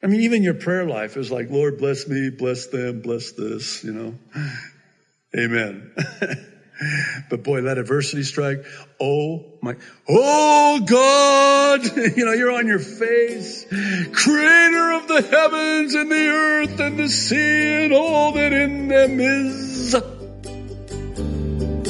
I 0.04 0.08
mean, 0.08 0.22
even 0.22 0.44
your 0.44 0.54
prayer 0.54 0.86
life 0.86 1.18
is 1.18 1.32
like, 1.32 1.50
Lord, 1.50 1.78
bless 1.78 2.08
me, 2.08 2.30
bless 2.30 2.68
them, 2.68 3.02
bless 3.02 3.32
this, 3.32 3.84
you 3.84 3.94
know. 3.94 4.16
Amen. 5.38 5.92
but 7.30 7.44
boy, 7.44 7.62
let 7.62 7.78
adversity 7.78 8.24
strike. 8.24 8.64
Oh 9.00 9.44
my, 9.62 9.76
oh 10.08 10.80
God, 10.86 11.98
you 12.18 12.26
know, 12.26 12.34
you're 12.34 12.52
on 12.52 12.68
your 12.68 12.80
face. 12.80 13.66
Creator 13.66 14.92
of 14.94 15.08
the 15.08 15.28
heavens 15.30 15.96
and 15.96 16.12
the 16.12 16.28
earth 16.28 16.80
and 16.80 16.98
the 16.98 17.10
sea 17.10 17.86
and 17.86 17.94
all 17.94 18.34
that 18.34 18.54
in 18.54 18.88
them 18.88 19.20
is. 19.20 19.96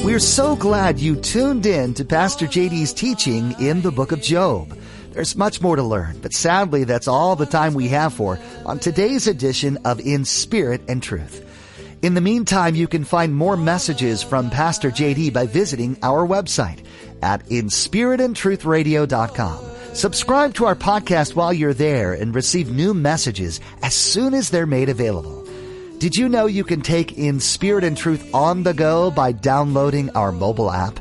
We're 0.08 0.18
so 0.20 0.56
glad 0.56 0.98
you 0.98 1.16
tuned 1.16 1.66
in 1.66 1.92
to 1.92 2.02
Pastor 2.02 2.46
JD's 2.46 2.94
teaching 2.94 3.54
in 3.60 3.82
the 3.82 3.92
book 3.92 4.10
of 4.10 4.22
Job. 4.22 4.74
There's 5.10 5.36
much 5.36 5.60
more 5.60 5.76
to 5.76 5.82
learn, 5.82 6.18
but 6.20 6.32
sadly 6.32 6.84
that's 6.84 7.08
all 7.08 7.36
the 7.36 7.44
time 7.44 7.74
we 7.74 7.88
have 7.88 8.14
for 8.14 8.40
on 8.64 8.78
today's 8.78 9.26
edition 9.26 9.76
of 9.84 10.00
In 10.00 10.24
Spirit 10.24 10.80
and 10.88 11.02
Truth. 11.02 11.44
In 12.00 12.14
the 12.14 12.22
meantime, 12.22 12.74
you 12.74 12.88
can 12.88 13.04
find 13.04 13.34
more 13.34 13.58
messages 13.58 14.22
from 14.22 14.48
Pastor 14.48 14.90
JD 14.90 15.34
by 15.34 15.44
visiting 15.44 15.98
our 16.02 16.26
website 16.26 16.82
at 17.22 17.44
inspiritandtruthradio.com. 17.44 19.94
Subscribe 19.94 20.54
to 20.54 20.64
our 20.64 20.74
podcast 20.74 21.34
while 21.34 21.52
you're 21.52 21.74
there 21.74 22.14
and 22.14 22.34
receive 22.34 22.70
new 22.70 22.94
messages 22.94 23.60
as 23.82 23.92
soon 23.92 24.32
as 24.32 24.48
they're 24.48 24.64
made 24.64 24.88
available. 24.88 25.37
Did 25.98 26.14
you 26.14 26.28
know 26.28 26.46
you 26.46 26.62
can 26.62 26.80
take 26.80 27.18
In 27.18 27.40
Spirit 27.40 27.82
and 27.82 27.96
Truth 27.96 28.32
on 28.32 28.62
the 28.62 28.72
go 28.72 29.10
by 29.10 29.32
downloading 29.32 30.10
our 30.10 30.30
mobile 30.30 30.70
app? 30.70 31.00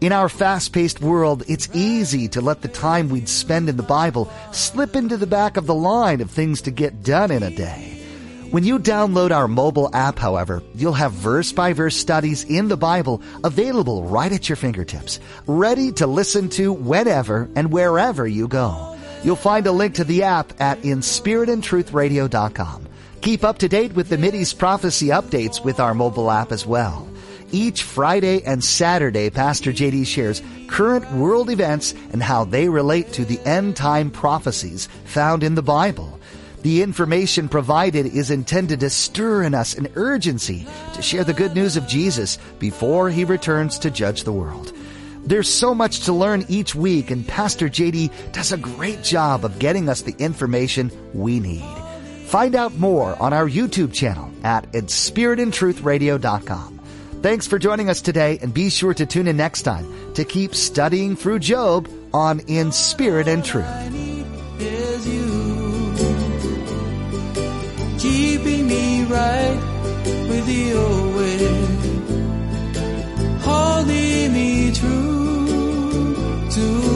In 0.00 0.10
our 0.10 0.30
fast-paced 0.30 1.02
world, 1.02 1.42
it's 1.48 1.68
easy 1.74 2.28
to 2.28 2.40
let 2.40 2.62
the 2.62 2.68
time 2.68 3.10
we'd 3.10 3.28
spend 3.28 3.68
in 3.68 3.76
the 3.76 3.82
Bible 3.82 4.32
slip 4.52 4.96
into 4.96 5.18
the 5.18 5.26
back 5.26 5.58
of 5.58 5.66
the 5.66 5.74
line 5.74 6.22
of 6.22 6.30
things 6.30 6.62
to 6.62 6.70
get 6.70 7.02
done 7.02 7.30
in 7.30 7.42
a 7.42 7.50
day. 7.50 8.00
When 8.50 8.64
you 8.64 8.78
download 8.78 9.32
our 9.32 9.48
mobile 9.48 9.94
app, 9.94 10.18
however, 10.18 10.62
you'll 10.74 10.94
have 10.94 11.12
verse-by-verse 11.12 11.98
studies 11.98 12.44
in 12.44 12.68
the 12.68 12.78
Bible 12.78 13.20
available 13.44 14.04
right 14.04 14.32
at 14.32 14.48
your 14.48 14.56
fingertips, 14.56 15.20
ready 15.46 15.92
to 15.92 16.06
listen 16.06 16.48
to 16.50 16.72
whenever 16.72 17.50
and 17.54 17.70
wherever 17.70 18.26
you 18.26 18.48
go. 18.48 18.96
You'll 19.22 19.36
find 19.36 19.66
a 19.66 19.72
link 19.72 19.96
to 19.96 20.04
the 20.04 20.22
app 20.22 20.58
at 20.58 20.80
inspiritandtruthradio.com. 20.80 22.87
Keep 23.20 23.42
up 23.42 23.58
to 23.58 23.68
date 23.68 23.94
with 23.94 24.08
the 24.08 24.16
Mideast 24.16 24.58
Prophecy 24.58 25.08
updates 25.08 25.64
with 25.64 25.80
our 25.80 25.92
mobile 25.92 26.30
app 26.30 26.52
as 26.52 26.64
well. 26.64 27.08
Each 27.50 27.82
Friday 27.82 28.42
and 28.44 28.62
Saturday, 28.62 29.28
Pastor 29.28 29.72
JD 29.72 30.06
shares 30.06 30.40
current 30.68 31.10
world 31.12 31.50
events 31.50 31.94
and 32.12 32.22
how 32.22 32.44
they 32.44 32.68
relate 32.68 33.12
to 33.14 33.24
the 33.24 33.40
end 33.40 33.76
time 33.76 34.10
prophecies 34.10 34.88
found 35.04 35.42
in 35.42 35.56
the 35.56 35.62
Bible. 35.62 36.20
The 36.62 36.82
information 36.82 37.48
provided 37.48 38.06
is 38.06 38.30
intended 38.30 38.80
to 38.80 38.90
stir 38.90 39.42
in 39.42 39.54
us 39.54 39.74
an 39.74 39.88
urgency 39.96 40.66
to 40.94 41.02
share 41.02 41.24
the 41.24 41.32
good 41.32 41.54
news 41.54 41.76
of 41.76 41.88
Jesus 41.88 42.38
before 42.58 43.10
he 43.10 43.24
returns 43.24 43.78
to 43.80 43.90
judge 43.90 44.24
the 44.24 44.32
world. 44.32 44.72
There's 45.24 45.48
so 45.52 45.74
much 45.74 46.00
to 46.00 46.12
learn 46.12 46.46
each 46.48 46.74
week, 46.74 47.10
and 47.10 47.26
Pastor 47.26 47.68
JD 47.68 48.32
does 48.32 48.52
a 48.52 48.56
great 48.56 49.02
job 49.02 49.44
of 49.44 49.58
getting 49.58 49.88
us 49.88 50.02
the 50.02 50.14
information 50.18 50.90
we 51.12 51.40
need. 51.40 51.87
Find 52.28 52.54
out 52.54 52.76
more 52.76 53.20
on 53.22 53.32
our 53.32 53.48
YouTube 53.48 53.94
channel 53.94 54.30
at 54.44 54.70
inspiritandtruthradio.com. 54.72 56.80
Thanks 57.22 57.46
for 57.46 57.58
joining 57.58 57.88
us 57.88 58.02
today 58.02 58.38
and 58.42 58.52
be 58.52 58.68
sure 58.68 58.92
to 58.92 59.06
tune 59.06 59.28
in 59.28 59.38
next 59.38 59.62
time 59.62 60.12
to 60.12 60.26
keep 60.26 60.54
studying 60.54 61.16
through 61.16 61.38
Job 61.38 61.88
on 62.12 62.40
In 62.40 62.70
Spirit 62.70 63.28
and 63.28 63.42
Truth. 63.42 63.64
Keeping 67.98 68.66
me 68.66 69.04
right 69.04 69.58
with 70.28 70.46
you 70.50 70.78
always, 70.78 71.50
holding 73.42 74.34
me 74.34 74.70
true 74.74 76.50
to 76.50 76.87